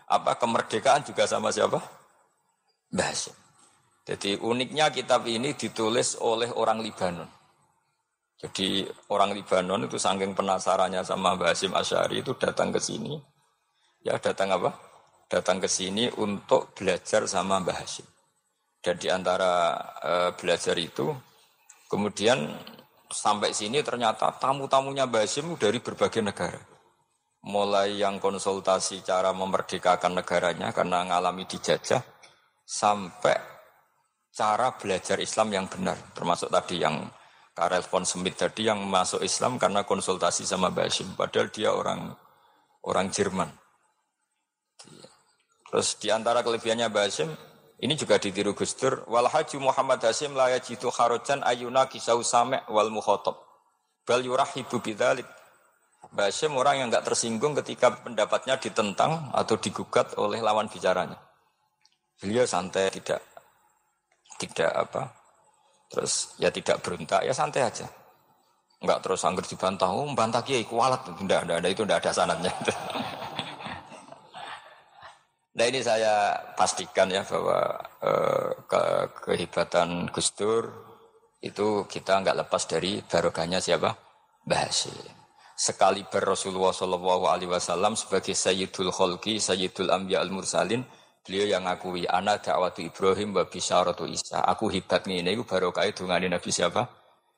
apa 0.06 0.36
kemerdekaan 0.36 1.02
juga 1.02 1.26
sama 1.26 1.50
siapa? 1.50 1.82
Mbah 2.94 3.08
Hashim. 3.10 3.34
Jadi 4.06 4.38
uniknya 4.38 4.94
kitab 4.94 5.26
ini 5.26 5.58
ditulis 5.58 6.14
oleh 6.22 6.54
orang 6.54 6.78
Libanon. 6.82 7.39
Jadi 8.40 8.88
orang 9.12 9.36
Libanon 9.36 9.84
itu 9.84 10.00
saking 10.00 10.32
penasarannya 10.32 11.04
sama 11.04 11.36
Mbak 11.36 11.48
Hasim 11.52 11.76
Asyari 11.76 12.24
itu 12.24 12.32
datang 12.40 12.72
ke 12.72 12.80
sini. 12.80 13.20
Ya 14.00 14.16
datang 14.16 14.48
apa? 14.56 14.72
Datang 15.28 15.60
ke 15.60 15.68
sini 15.68 16.08
untuk 16.16 16.72
belajar 16.72 17.28
sama 17.28 17.60
Mbak 17.60 17.76
Hasim. 17.76 18.08
Dan 18.80 18.96
di 18.96 19.12
antara 19.12 19.76
e, 20.00 20.12
belajar 20.40 20.72
itu, 20.80 21.12
kemudian 21.92 22.48
sampai 23.12 23.52
sini 23.52 23.84
ternyata 23.84 24.32
tamu-tamunya 24.40 25.04
Mbak 25.04 25.20
Hasim 25.20 25.46
dari 25.60 25.84
berbagai 25.84 26.24
negara. 26.24 26.64
Mulai 27.44 28.00
yang 28.00 28.16
konsultasi 28.24 29.04
cara 29.04 29.36
memerdekakan 29.36 30.16
negaranya 30.16 30.72
karena 30.72 31.04
mengalami 31.04 31.44
dijajah, 31.44 32.00
sampai 32.64 33.36
cara 34.32 34.72
belajar 34.80 35.20
Islam 35.20 35.52
yang 35.52 35.66
benar. 35.68 36.00
Termasuk 36.16 36.48
tadi 36.48 36.80
yang 36.80 37.04
Karel 37.50 37.82
von 37.84 38.06
Smith 38.06 38.38
tadi 38.38 38.70
yang 38.70 38.80
masuk 38.86 39.20
Islam 39.20 39.58
karena 39.58 39.82
konsultasi 39.84 40.46
sama 40.46 40.70
Basim. 40.70 41.12
Padahal 41.18 41.50
dia 41.50 41.74
orang 41.74 42.14
orang 42.86 43.10
Jerman. 43.10 43.50
Terus 45.70 45.88
di 46.00 46.08
antara 46.10 46.42
kelebihannya 46.42 46.88
Basim, 46.90 47.30
ini 47.82 47.94
juga 47.94 48.16
ditiru 48.16 48.56
Gus 48.56 48.74
Dur. 48.78 49.04
Wal 49.06 49.28
haji 49.28 49.60
Muhammad 49.60 50.02
Hasim 50.02 50.34
la 50.34 50.50
yajidu 50.56 50.88
kharojan 50.90 51.44
ayuna 51.46 51.86
kisau 51.86 52.22
same 52.24 52.62
wal 52.70 52.90
mukhotob. 52.90 53.38
Bal 54.06 54.24
yurahibu 54.24 54.80
bidzalik. 54.80 55.26
Basim 56.10 56.56
orang 56.58 56.82
yang 56.82 56.88
nggak 56.90 57.06
tersinggung 57.06 57.54
ketika 57.62 57.92
pendapatnya 58.02 58.58
ditentang 58.58 59.30
atau 59.30 59.54
digugat 59.60 60.16
oleh 60.18 60.42
lawan 60.42 60.66
bicaranya. 60.66 61.14
Beliau 62.18 62.48
santai 62.48 62.90
tidak 62.90 63.22
tidak 64.40 64.72
apa 64.72 65.19
Terus 65.90 66.38
ya 66.38 66.54
tidak 66.54 66.78
berontak, 66.86 67.26
ya 67.26 67.34
santai 67.34 67.66
aja. 67.66 67.86
Enggak 68.80 69.04
terus 69.04 69.26
anggur 69.26 69.44
dibantah, 69.44 69.90
oh 69.90 70.06
bantah 70.14 70.40
kiai 70.40 70.64
kualat. 70.64 71.02
Enggak, 71.18 71.44
enggak, 71.44 71.58
enggak, 71.60 71.72
itu 71.74 71.82
enggak 71.84 72.00
ada 72.06 72.12
sanatnya. 72.14 72.52
nah 75.58 75.66
ini 75.66 75.82
saya 75.82 76.38
pastikan 76.54 77.10
ya 77.10 77.26
bahwa 77.26 77.58
eh, 78.00 78.50
ke, 78.70 78.80
kehebatan 79.28 80.08
Gus 80.14 80.30
Dur 80.32 80.70
itu 81.42 81.84
kita 81.90 82.22
enggak 82.22 82.38
lepas 82.46 82.62
dari 82.70 83.02
barokahnya 83.02 83.58
siapa? 83.58 83.90
Bahasi. 84.46 85.20
Sekali 85.60 86.00
ber 86.08 86.24
Rasulullah 86.24 86.72
Shallallahu 86.72 87.28
Alaihi 87.28 87.52
Wasallam 87.52 87.92
sebagai 87.92 88.32
Sayyidul 88.32 88.88
Kholki, 88.88 89.36
Sayyidul 89.36 89.92
Ambiya 89.92 90.24
Al 90.24 90.32
Mursalin, 90.32 90.80
Beliau 91.20 91.46
yang 91.52 91.68
ngakui 91.68 92.08
anak 92.08 92.48
dakwatu 92.48 92.80
Ibrahim 92.80 93.36
wa 93.36 93.44
bisyaratu 93.44 94.08
Isa. 94.08 94.40
Aku 94.40 94.72
hebat 94.72 95.04
nih 95.04 95.20
ini 95.20 95.36
baru 95.44 95.68
kait 95.68 95.92
dungani 95.92 96.32
Nabi 96.32 96.48
siapa? 96.48 96.88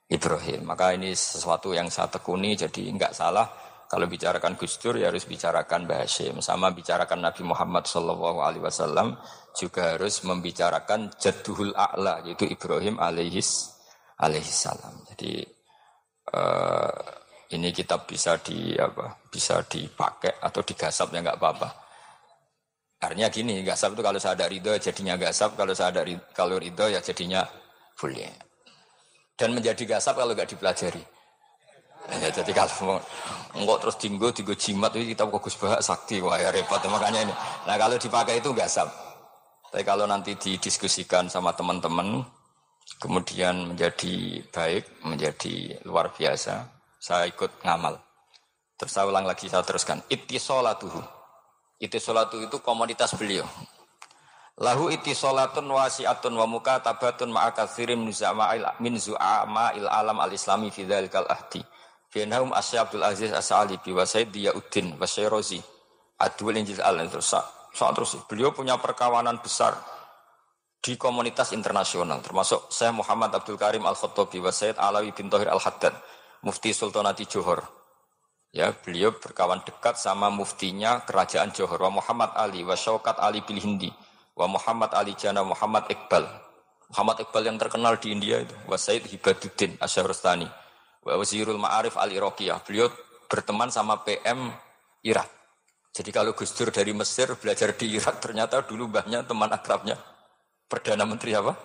Ibrahim. 0.07 0.69
Maka 0.69 0.95
ini 0.95 1.17
sesuatu 1.17 1.75
yang 1.75 1.91
saya 1.91 2.13
tekuni 2.13 2.55
jadi 2.55 2.87
enggak 2.87 3.11
salah 3.17 3.49
kalau 3.93 4.09
bicarakan 4.09 4.57
Gus 4.57 4.81
Dur 4.81 4.97
ya 4.97 5.13
harus 5.13 5.29
bicarakan 5.29 5.85
Bahasim. 5.85 6.41
Sama 6.41 6.73
bicarakan 6.73 7.29
Nabi 7.29 7.45
Muhammad 7.45 7.85
Shallallahu 7.85 8.41
Alaihi 8.41 8.65
Wasallam 8.65 9.21
juga 9.53 9.99
harus 9.99 10.25
membicarakan 10.25 11.13
Jadduhul 11.21 11.77
A'la 11.77 12.25
yaitu 12.25 12.49
Ibrahim 12.49 12.97
alaihis 12.97 13.69
alaihissalam. 14.17 15.11
Jadi 15.13 15.45
uh, 16.33 16.97
ini 17.53 17.69
kitab 17.75 18.09
bisa 18.09 18.41
di 18.41 18.73
apa 18.81 19.29
bisa 19.29 19.61
dipakai 19.67 20.41
atau 20.41 20.65
digasap 20.65 21.13
ya 21.13 21.21
nggak 21.21 21.37
apa-apa. 21.37 21.82
Artinya 23.03 23.29
gini, 23.35 23.67
gasap 23.67 23.99
itu 23.99 24.03
kalau 24.07 24.19
saya 24.23 24.39
ada 24.39 24.47
ridho 24.47 24.71
jadinya 24.79 25.19
gasap, 25.19 25.59
kalau 25.59 25.75
saya 25.75 25.91
ada 25.91 26.07
ridho, 26.07 26.23
kalau 26.31 26.55
ridho 26.55 26.87
ya 26.87 27.03
jadinya 27.03 27.43
boleh. 27.99 28.31
Dan 29.35 29.59
menjadi 29.59 29.99
gasap 29.99 30.23
kalau 30.23 30.39
nggak 30.39 30.47
dipelajari. 30.47 31.03
Ya, 32.23 32.31
jadi 32.31 32.51
kalau 32.55 33.03
enggak 33.59 33.79
terus 33.83 33.97
tinggu, 33.99 34.31
tinggu 34.31 34.55
jimat 34.55 34.95
itu 34.95 35.19
kita 35.19 35.27
fokus 35.27 35.59
bahas 35.59 35.83
sakti, 35.83 36.23
wah 36.23 36.39
ya 36.39 36.55
repot 36.55 36.79
makanya 36.87 37.27
ini. 37.27 37.35
Nah 37.67 37.75
kalau 37.75 37.99
dipakai 37.99 38.39
itu 38.39 38.55
gasap. 38.55 38.87
Tapi 39.75 39.83
kalau 39.83 40.07
nanti 40.07 40.39
didiskusikan 40.39 41.27
sama 41.27 41.51
teman-teman, 41.59 42.23
kemudian 43.03 43.75
menjadi 43.75 44.47
baik, 44.55 45.03
menjadi 45.03 45.79
luar 45.91 46.15
biasa, 46.15 46.71
saya 47.03 47.27
ikut 47.27 47.67
ngamal. 47.67 47.99
Terus 48.79 48.93
saya 48.95 49.11
ulang 49.11 49.27
lagi, 49.27 49.51
saya 49.51 49.67
teruskan. 49.67 50.03
Ittisolatuhu 50.07 51.01
itu 51.01 51.22
solatu 51.99 52.39
itu 52.43 52.59
komoditas 52.63 53.15
beliau. 53.19 53.47
Lahu 54.61 54.93
iti 54.93 55.17
solatun 55.17 55.65
wasiatun 55.73 56.37
wa 56.37 56.45
muka 56.45 56.79
tabatun 56.85 57.33
ma'akatsirim 57.33 57.99
min 57.99 58.95
zu'ama 59.01 59.73
il 59.75 59.89
alam 59.89 60.21
al-islami 60.21 60.69
fi 60.69 60.85
dhalikal 60.85 61.25
ahdi. 61.27 61.65
Fianhum 62.13 62.53
Asya 62.53 62.85
Abdul 62.85 63.01
Aziz 63.01 63.33
As-Sa'alibi 63.33 63.89
wa 63.97 64.05
Sayyid 64.05 64.37
Diyauddin 64.37 65.01
Syairozi 65.01 65.57
Adwil 66.21 66.61
Injil 66.61 66.77
al 66.85 67.09
terus, 67.09 67.33
soal 67.73 67.93
terus 67.97 68.21
beliau 68.29 68.53
punya 68.53 68.77
perkawanan 68.77 69.41
besar 69.41 69.75
di 70.77 71.01
komunitas 71.01 71.57
internasional 71.57 72.21
termasuk 72.21 72.69
Syekh 72.69 72.93
Muhammad 72.93 73.33
Abdul 73.33 73.57
Karim 73.57 73.89
Al-Khattabi 73.89 74.45
wa 74.45 74.53
Sayyid 74.53 74.77
Alawi 74.77 75.17
bin 75.17 75.33
Tohir 75.33 75.49
Al-Haddad 75.49 75.97
Mufti 76.45 76.77
Sultanati 76.77 77.25
Johor 77.25 77.65
Ya, 78.53 78.69
beliau 78.69 79.17
berkawan 79.17 79.65
dekat 79.65 79.97
sama 79.97 80.29
muftinya 80.29 81.01
kerajaan 81.09 81.57
Johor, 81.57 81.81
wa 81.89 82.05
Muhammad 82.05 82.37
Ali, 82.37 82.61
wa 82.61 82.77
Syaukat 82.77 83.17
Ali 83.17 83.41
bil 83.41 83.57
Hindi, 83.57 83.89
wa 84.37 84.45
Muhammad 84.45 84.93
Ali 84.93 85.17
Jana, 85.17 85.41
Muhammad 85.41 85.89
Iqbal. 85.89 86.29
Muhammad 86.93 87.25
Iqbal 87.25 87.49
yang 87.49 87.57
terkenal 87.57 87.97
di 87.97 88.13
India 88.13 88.45
itu, 88.45 88.53
wa 88.69 88.77
Said 88.77 89.09
Hibaduddin 89.09 89.81
Asyarustani, 89.81 90.45
Wazirul 91.01 91.57
Ma'arif 91.57 91.97
Al-Iraqiyah. 91.97 92.61
Beliau 92.69 92.93
berteman 93.25 93.73
sama 93.73 94.05
PM 94.05 94.53
Irak. 95.01 95.33
Jadi 95.93 96.13
kalau 96.13 96.37
Gus 96.37 96.53
Dur 96.53 96.69
dari 96.69 96.93
Mesir 96.93 97.33
belajar 97.41 97.73
di 97.73 97.97
Irak, 97.97 98.21
ternyata 98.21 98.61
dulu 98.61 98.93
mbahnya 98.93 99.25
teman 99.25 99.49
akrabnya. 99.49 99.97
Perdana 100.69 101.09
Menteri 101.09 101.33
apa? 101.37 101.57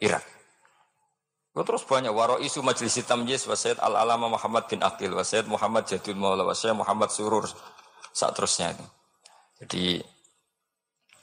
Irak. 0.00 0.35
Terus 1.56 1.88
banyak 1.88 2.12
waro 2.12 2.36
isu 2.36 2.60
majelis 2.60 3.00
tamjiz 3.08 3.48
wasyid 3.48 3.80
al 3.80 3.96
alama 3.96 4.28
Muhammad 4.28 4.68
bin 4.68 4.84
Akil 4.84 5.16
wasyid 5.16 5.48
Muhammad 5.48 5.88
Jadul 5.88 6.20
Maula 6.20 6.44
wasyid 6.44 6.76
Muhammad 6.76 7.08
Surur 7.08 7.48
saat 8.12 8.36
terusnya 8.36 8.76
itu. 8.76 8.84
Jadi 9.64 9.84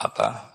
apa 0.02 0.54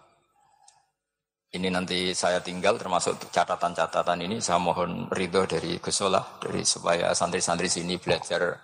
ini 1.55 1.71
nanti 1.71 2.11
saya 2.11 2.43
tinggal 2.43 2.75
termasuk 2.75 3.31
catatan-catatan 3.31 4.19
ini 4.27 4.43
saya 4.43 4.59
mohon 4.59 5.07
ridho 5.15 5.47
dari 5.47 5.79
Gusola 5.79 6.21
dari 6.43 6.67
supaya 6.67 7.15
santri-santri 7.15 7.71
sini 7.71 8.03
belajar 8.03 8.59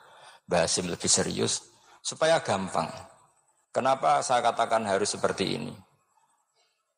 bahasim 0.44 0.90
lebih 0.90 1.06
serius 1.08 1.62
supaya 2.02 2.42
gampang. 2.42 2.90
Kenapa 3.70 4.18
saya 4.20 4.42
katakan 4.42 4.82
harus 4.82 5.14
seperti 5.14 5.62
ini? 5.62 5.72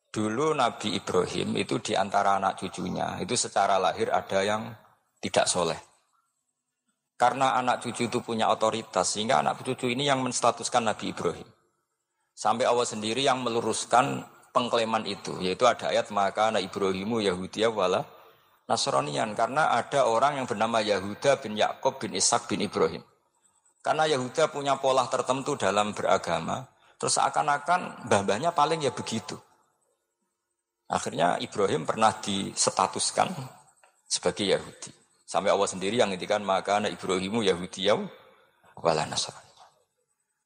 Dulu 0.07 0.55
Nabi 0.55 0.95
Ibrahim 0.95 1.59
itu 1.59 1.77
di 1.83 1.93
antara 1.93 2.39
anak 2.39 2.63
cucunya, 2.63 3.19
itu 3.19 3.35
secara 3.35 3.75
lahir 3.75 4.07
ada 4.09 4.39
yang 4.39 4.71
tidak 5.19 5.45
soleh. 5.51 5.77
Karena 7.17 7.57
anak 7.57 7.81
cucu 7.81 8.05
itu 8.07 8.21
punya 8.21 8.47
otoritas, 8.47 9.17
sehingga 9.17 9.41
anak 9.41 9.65
cucu 9.65 9.89
ini 9.89 10.05
yang 10.05 10.21
menstatuskan 10.21 10.85
Nabi 10.85 11.11
Ibrahim. 11.11 11.49
Sampai 12.37 12.69
Allah 12.69 12.85
sendiri 12.85 13.25
yang 13.25 13.41
meluruskan 13.41 14.21
pengklaiman 14.53 15.01
itu, 15.09 15.33
yaitu 15.41 15.65
ada 15.65 15.89
ayat 15.89 16.13
maka 16.13 16.53
anak 16.53 16.69
Ibrahimu 16.69 17.17
Yahudi 17.25 17.65
wala 17.65 18.05
Nasronian. 18.69 19.33
Karena 19.33 19.73
ada 19.73 20.05
orang 20.05 20.37
yang 20.37 20.45
bernama 20.45 20.77
Yahuda 20.77 21.41
bin 21.41 21.57
Yakob 21.57 21.97
bin 21.97 22.13
Ishak 22.13 22.45
bin 22.45 22.61
Ibrahim. 22.61 23.01
Karena 23.81 24.05
Yahuda 24.05 24.53
punya 24.53 24.77
pola 24.77 25.09
tertentu 25.09 25.57
dalam 25.57 25.97
beragama, 25.97 26.69
terus 27.01 27.17
seakan-akan 27.17 28.05
mbah-mbahnya 28.05 28.53
paling 28.53 28.85
ya 28.85 28.93
begitu. 28.93 29.39
Akhirnya 30.87 31.35
Ibrahim 31.43 31.83
pernah 31.83 32.15
disetatuskan 32.15 33.27
sebagai 34.07 34.47
Yahudi. 34.47 34.91
Sampai 35.27 35.51
Allah 35.51 35.67
sendiri 35.67 35.99
yang 35.99 36.07
ngintikan 36.07 36.39
maka 36.39 36.79
anak 36.79 36.95
Ibrahimu 36.95 37.43
Yahudi 37.43 37.91
ya 37.91 37.99
wala 38.79 39.03
Nasrani. 39.03 39.43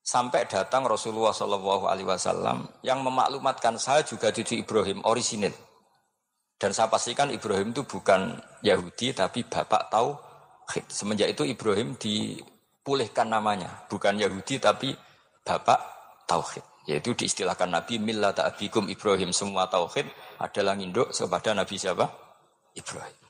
Sampai 0.01 0.49
datang 0.49 0.89
Rasulullah 0.89 1.29
Shallallahu 1.29 1.85
Alaihi 1.85 2.09
Wasallam 2.09 2.65
yang 2.81 3.05
memaklumatkan 3.05 3.77
saya 3.77 4.01
juga 4.01 4.33
cucu 4.33 4.57
Ibrahim 4.57 5.05
orisinil. 5.05 5.53
Dan 6.57 6.73
saya 6.73 6.89
pastikan 6.89 7.29
Ibrahim 7.29 7.69
itu 7.69 7.85
bukan 7.85 8.41
Yahudi 8.65 9.13
tapi 9.13 9.45
bapak 9.45 9.93
tahu. 9.93 10.17
Semenjak 10.89 11.29
itu 11.29 11.45
Ibrahim 11.45 11.93
dipulihkan 12.01 13.29
namanya, 13.29 13.85
bukan 13.85 14.17
Yahudi 14.17 14.57
tapi 14.57 14.89
bapak 15.45 15.77
tauhid. 16.25 16.70
Yaitu 16.89 17.13
diistilahkan 17.13 17.69
Nabi 17.69 18.01
millata 18.01 18.45
abikum 18.47 18.89
Ibrahim 18.89 19.29
semua 19.29 19.69
tauhid 19.69 20.09
adalah 20.41 20.73
induk 20.73 21.13
kepada 21.13 21.53
Nabi 21.53 21.75
siapa? 21.77 22.09
Ibrahim. 22.73 23.21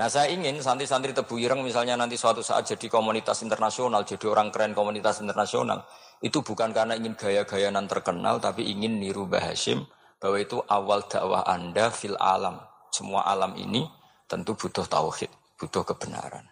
Nah 0.00 0.08
saya 0.08 0.32
ingin 0.32 0.62
santri-santri 0.64 1.12
Tebu 1.12 1.36
Ireng 1.36 1.60
misalnya 1.60 1.92
nanti 1.92 2.16
suatu 2.16 2.40
saat 2.40 2.64
jadi 2.64 2.88
komunitas 2.88 3.44
internasional, 3.44 4.06
jadi 4.08 4.32
orang 4.32 4.48
keren 4.48 4.72
komunitas 4.72 5.20
internasional, 5.20 5.84
itu 6.24 6.40
bukan 6.40 6.72
karena 6.72 6.96
ingin 6.96 7.18
gaya-gayanan 7.18 7.84
terkenal, 7.84 8.40
tapi 8.40 8.64
ingin 8.64 8.96
niru 8.96 9.28
Hashim 9.28 9.84
bahwa 10.16 10.36
itu 10.40 10.56
awal 10.68 11.04
dakwah 11.04 11.44
Anda 11.44 11.92
fil 11.92 12.16
alam. 12.16 12.60
Semua 12.88 13.28
alam 13.28 13.56
ini 13.60 13.84
tentu 14.24 14.56
butuh 14.56 14.88
tauhid, 14.88 15.28
butuh 15.60 15.84
kebenaran. 15.84 16.48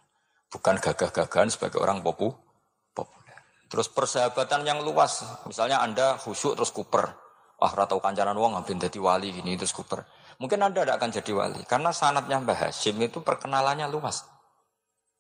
Bukan 0.48 0.80
gagah-gagahan 0.80 1.52
sebagai 1.52 1.80
orang 1.80 2.00
popu, 2.00 2.32
populer. 2.32 2.47
Terus 3.68 3.92
persahabatan 3.92 4.64
yang 4.64 4.80
luas, 4.80 5.20
misalnya 5.44 5.84
Anda 5.84 6.16
khusyuk 6.16 6.56
terus 6.56 6.72
kuper, 6.72 7.04
ah 7.60 7.72
ratau 7.76 8.00
kancanan 8.00 8.32
wong 8.32 8.56
ngabin 8.56 8.80
jadi 8.80 8.96
wali 8.96 9.28
gini 9.28 9.60
terus 9.60 9.76
kuper. 9.76 10.08
Mungkin 10.40 10.56
Anda 10.64 10.88
tidak 10.88 10.96
akan 10.96 11.10
jadi 11.12 11.32
wali 11.36 11.60
karena 11.68 11.92
sanatnya 11.92 12.40
Mbah 12.40 12.58
Hashim 12.64 12.96
itu 13.04 13.20
perkenalannya 13.20 13.84
luas. 13.92 14.24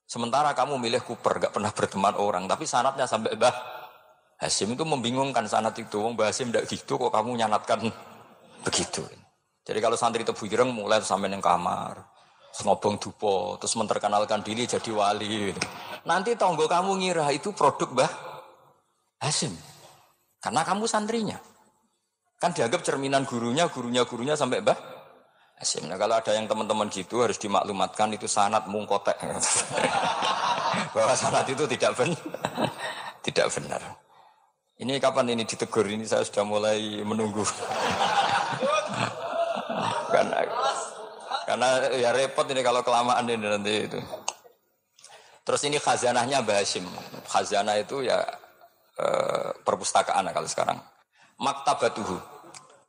Sementara 0.08 0.56
kamu 0.56 0.80
milih 0.80 1.04
kuper, 1.04 1.36
gak 1.36 1.52
pernah 1.52 1.68
berteman 1.68 2.16
orang, 2.16 2.48
tapi 2.48 2.64
sanatnya 2.64 3.04
sampai 3.04 3.36
Mbah 3.36 3.56
Hashim 4.40 4.72
itu 4.72 4.80
membingungkan 4.88 5.44
sanat 5.44 5.76
itu. 5.76 6.00
Wong 6.00 6.16
Mbah 6.16 6.32
Hashim 6.32 6.48
tidak 6.48 6.72
gitu 6.72 6.96
kok 6.96 7.12
kamu 7.12 7.36
nyanatkan 7.44 7.84
begitu. 8.64 9.04
Jadi 9.68 9.78
kalau 9.84 10.00
santri 10.00 10.24
itu 10.24 10.32
Ireng 10.48 10.72
mulai 10.72 11.04
sampai 11.04 11.28
yang 11.28 11.44
kamar, 11.44 12.00
ngobong 12.64 12.96
dupo, 12.96 13.60
terus 13.60 13.76
menterkenalkan 13.76 14.40
diri 14.40 14.64
jadi 14.64 14.88
wali. 14.88 15.52
Nanti 16.08 16.32
tonggo 16.40 16.64
kamu 16.64 16.96
ngira 17.04 17.28
itu 17.36 17.52
produk 17.52 17.92
Mbah 17.92 18.27
Hashim. 19.18 19.50
Karena 20.38 20.62
kamu 20.62 20.86
santrinya. 20.86 21.38
Kan 22.38 22.54
dianggap 22.54 22.86
cerminan 22.86 23.26
gurunya, 23.26 23.66
gurunya, 23.66 24.06
gurunya 24.06 24.38
sampai 24.38 24.62
bah. 24.62 24.78
Asim. 25.58 25.90
Nah, 25.90 25.98
kalau 25.98 26.14
ada 26.14 26.38
yang 26.38 26.46
teman-teman 26.46 26.86
gitu 26.86 27.26
harus 27.26 27.34
dimaklumatkan 27.42 28.14
itu 28.14 28.30
sanat 28.30 28.70
mungkotek. 28.70 29.18
Bahwa 30.94 31.14
sanat 31.18 31.50
itu 31.50 31.66
tidak 31.66 31.98
benar. 31.98 32.22
tidak 33.26 33.50
benar. 33.50 33.82
Ini 34.78 35.02
kapan 35.02 35.34
ini 35.34 35.42
ditegur? 35.42 35.90
Ini 35.90 36.06
saya 36.06 36.22
sudah 36.22 36.46
mulai 36.46 37.02
menunggu. 37.02 37.42
karena 40.14 40.46
karena 41.42 41.68
ya 41.98 42.14
repot 42.14 42.46
ini 42.46 42.62
kalau 42.62 42.86
kelamaan 42.86 43.26
ini 43.26 43.42
nanti 43.42 43.90
itu. 43.90 43.98
Terus 45.42 45.66
ini 45.66 45.82
khazanahnya 45.82 46.46
Basim. 46.46 46.86
Khazanah 47.26 47.82
itu 47.82 48.06
ya 48.06 48.22
eh, 48.98 49.50
perpustakaan 49.62 50.26
kalau 50.34 50.48
sekarang 50.50 50.78
maktabatuhu. 51.38 52.18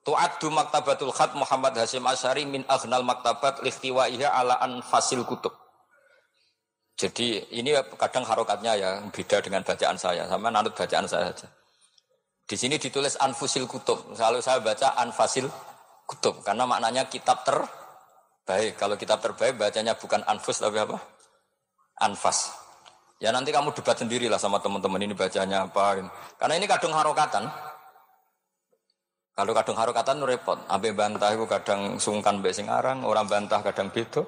Tu'addu 0.04 0.50
maktabatul 0.50 1.14
khat 1.14 1.38
Muhammad 1.38 1.76
Hasim 1.78 2.02
Asyari 2.08 2.48
min 2.48 2.66
aghnal 2.66 3.06
maktabat 3.06 3.62
lihtiwaiha 3.62 4.32
ala 4.32 4.58
anfasil 4.64 5.22
kutub. 5.28 5.54
Jadi 7.00 7.40
ini 7.56 7.72
kadang 7.96 8.28
harokatnya 8.28 8.76
ya 8.76 8.90
beda 9.08 9.40
dengan 9.40 9.64
bacaan 9.64 9.96
saya. 9.96 10.28
Sama 10.28 10.52
nanut 10.52 10.76
bacaan 10.76 11.08
saya 11.08 11.32
saja. 11.32 11.48
Di 12.44 12.60
sini 12.60 12.76
ditulis 12.76 13.16
anfusil 13.16 13.70
kutub. 13.70 14.12
Selalu 14.18 14.44
saya 14.44 14.60
baca 14.60 14.98
anfasil 15.00 15.48
kutub. 16.04 16.44
Karena 16.44 16.68
maknanya 16.68 17.08
kitab 17.08 17.48
terbaik. 17.48 18.76
Kalau 18.76 19.00
kitab 19.00 19.24
terbaik 19.24 19.56
bacanya 19.56 19.96
bukan 19.96 20.26
anfus 20.28 20.60
tapi 20.60 20.82
apa? 20.82 21.00
Anfas. 22.04 22.52
Ya 23.20 23.36
nanti 23.36 23.52
kamu 23.52 23.76
debat 23.76 24.00
sendirilah 24.00 24.40
sama 24.40 24.64
teman-teman 24.64 25.04
ini 25.04 25.12
bacanya 25.12 25.68
apa. 25.68 26.00
Karena 26.40 26.54
ini 26.56 26.66
kadang 26.72 26.96
harokatan. 26.96 27.52
Kalau 29.36 29.52
kadang 29.56 29.76
harokatan 29.76 30.24
repot, 30.24 30.60
abe 30.68 30.92
bantah 30.92 31.32
itu 31.32 31.48
kadang 31.48 31.96
sungkan 32.00 32.44
mbek 32.44 32.52
sing 32.52 32.68
aran, 32.68 33.08
orang 33.08 33.24
bantah 33.28 33.64
kadang 33.64 33.88
beda. 33.88 34.24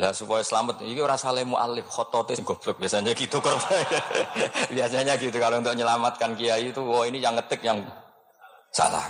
Lah 0.00 0.08
supaya 0.16 0.40
selamat, 0.40 0.80
ini 0.88 1.04
orang 1.04 1.20
saleh 1.20 1.44
mu'alif, 1.44 1.84
khotote 1.84 2.32
sing 2.32 2.48
goblok 2.48 2.80
biasanya 2.80 3.12
gitu 3.12 3.44
biasanya 4.76 5.20
gitu 5.20 5.36
kalau 5.36 5.60
untuk 5.60 5.76
menyelamatkan 5.76 6.32
kiai 6.32 6.72
itu, 6.72 6.80
oh 6.80 7.04
ini 7.04 7.20
yang 7.20 7.36
ngetik 7.36 7.60
yang 7.60 7.84
salah. 8.72 9.04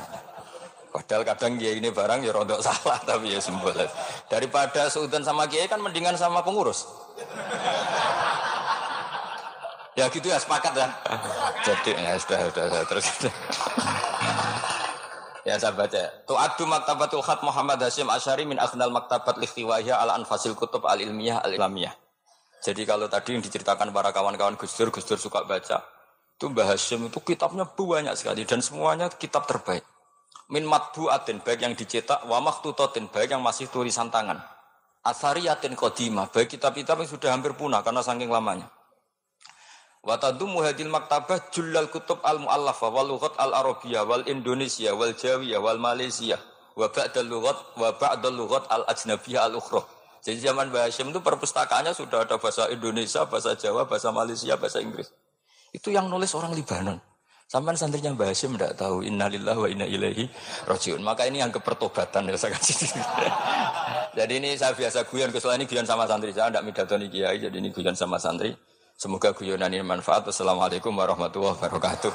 Padahal 0.90 1.22
kadang 1.22 1.54
kiai 1.56 1.78
ini 1.78 1.94
barang 1.94 2.26
ya 2.26 2.34
rontok 2.34 2.60
salah 2.66 2.98
tapi 3.08 3.30
ya 3.30 3.38
sembol. 3.38 3.78
Daripada 4.26 4.90
sultan 4.90 5.22
sama 5.22 5.46
kiai 5.46 5.70
kan 5.70 5.78
mendingan 5.78 6.18
sama 6.18 6.42
pengurus. 6.42 6.82
Ya 9.92 10.08
gitu 10.08 10.24
ya 10.24 10.40
sepakat 10.40 10.72
ya. 10.72 10.88
Jadi 11.68 11.92
ya 11.92 12.16
sudah 12.16 12.48
sudah, 12.48 12.64
sudah 12.64 12.82
terus. 12.88 13.06
ya 15.48 15.54
saya 15.60 15.76
baca. 15.76 16.02
adu 16.24 16.64
maktabatul 16.64 17.20
khat 17.20 17.44
Muhammad 17.44 17.76
Hasim 17.76 18.08
Asyari 18.08 18.48
min 18.48 18.56
akhnal 18.56 18.88
maktabat 18.88 19.36
likhtiwahya 19.36 20.00
ala 20.00 20.16
anfasil 20.16 20.56
kutub 20.56 20.88
al 20.88 20.96
ilmiah 20.96 21.44
al 21.44 21.52
ilmiah. 21.52 21.92
Jadi 22.62 22.88
kalau 22.88 23.10
tadi 23.10 23.36
yang 23.36 23.44
diceritakan 23.44 23.92
para 23.92 24.14
kawan-kawan 24.14 24.56
Gus 24.56 24.72
Dur, 24.78 24.88
Gus 24.88 25.04
Dur 25.04 25.20
suka 25.20 25.44
baca. 25.44 25.84
Itu 26.38 26.48
Mbah 26.48 26.72
Hashim 26.72 27.10
itu 27.10 27.20
kitabnya 27.20 27.68
banyak 27.68 28.16
sekali 28.16 28.48
dan 28.48 28.64
semuanya 28.64 29.12
kitab 29.12 29.44
terbaik. 29.44 29.84
Min 30.48 30.64
matbu'atin 30.64 31.44
baik 31.44 31.68
yang 31.68 31.74
dicetak 31.76 32.24
wa 32.24 32.40
maktutotin 32.40 33.12
baik 33.12 33.36
yang 33.36 33.44
masih 33.44 33.68
tulisan 33.68 34.08
tangan. 34.08 34.40
Asariyatin 35.04 35.76
kodimah 35.76 36.32
baik 36.32 36.56
kitab-kitab 36.56 36.96
yang 37.02 37.10
sudah 37.10 37.28
hampir 37.34 37.52
punah 37.52 37.84
karena 37.84 38.00
saking 38.00 38.30
lamanya. 38.30 38.70
Wa 40.02 40.18
tadummu 40.18 40.66
hadil 40.66 40.90
maktabah 40.90 41.54
jullal 41.54 41.86
kutub 41.86 42.18
al 42.26 42.42
muallafa 42.42 42.90
wal 42.90 43.06
lughat 43.06 43.38
al 43.38 43.54
arabiyah 43.54 44.02
wal 44.02 44.26
indonesia 44.26 44.90
wal 44.98 45.14
jawiyah 45.14 45.62
wal 45.62 45.78
malaysia 45.78 46.42
wa 46.74 46.90
ba'dal 46.90 47.30
lughat 47.30 47.54
wa 47.78 47.94
ba'dal 47.94 48.34
lughat 48.34 48.66
al 48.66 48.82
ajnabiyah 48.90 49.46
al 49.46 49.62
ukhra. 49.62 49.86
Jadi 50.22 50.38
zaman 50.38 50.70
Mbah 50.70 50.86
itu 50.86 51.18
perpustakaannya 51.18 51.98
sudah 51.98 52.22
ada 52.22 52.38
bahasa 52.38 52.70
Indonesia, 52.70 53.26
bahasa 53.26 53.58
Jawa, 53.58 53.90
bahasa 53.90 54.14
Malaysia, 54.14 54.54
bahasa 54.54 54.78
Inggris. 54.78 55.10
Itu 55.74 55.90
yang 55.90 56.06
nulis 56.06 56.30
orang 56.38 56.54
Libanon. 56.54 57.02
Sampai 57.50 57.74
santrinya 57.74 58.14
Mbah 58.14 58.30
Hashim 58.30 58.54
tidak 58.54 58.78
tahu 58.78 59.02
innalillahi 59.02 59.58
wa 59.58 59.68
inna 59.68 59.82
ilaihi 59.82 60.30
rajiun. 60.70 61.02
Maka 61.02 61.26
ini 61.26 61.42
yang 61.42 61.50
kepertobatan 61.50 62.30
ya 62.30 62.38
saya 62.38 62.54
kasih. 62.54 62.94
Jadi 64.18 64.32
ini 64.38 64.54
saya 64.54 64.78
biasa 64.78 65.10
guyon, 65.10 65.34
kesulitan 65.34 65.58
ini 65.58 65.66
guyon 65.66 65.86
sama 65.90 66.06
santri. 66.06 66.30
Saya 66.30 66.54
tidak 66.54 66.64
midatoni 66.68 67.06
kiai, 67.08 67.40
jadi 67.40 67.56
ini 67.56 67.72
guyon 67.72 67.96
sama 67.96 68.20
santri. 68.20 68.52
Semoga 69.02 69.34
guyonan 69.34 69.74
ini 69.74 69.82
manfaat. 69.82 70.22
Wassalamualaikum 70.30 70.94
warahmatullahi 70.94 71.58
wabarakatuh. 71.58 72.14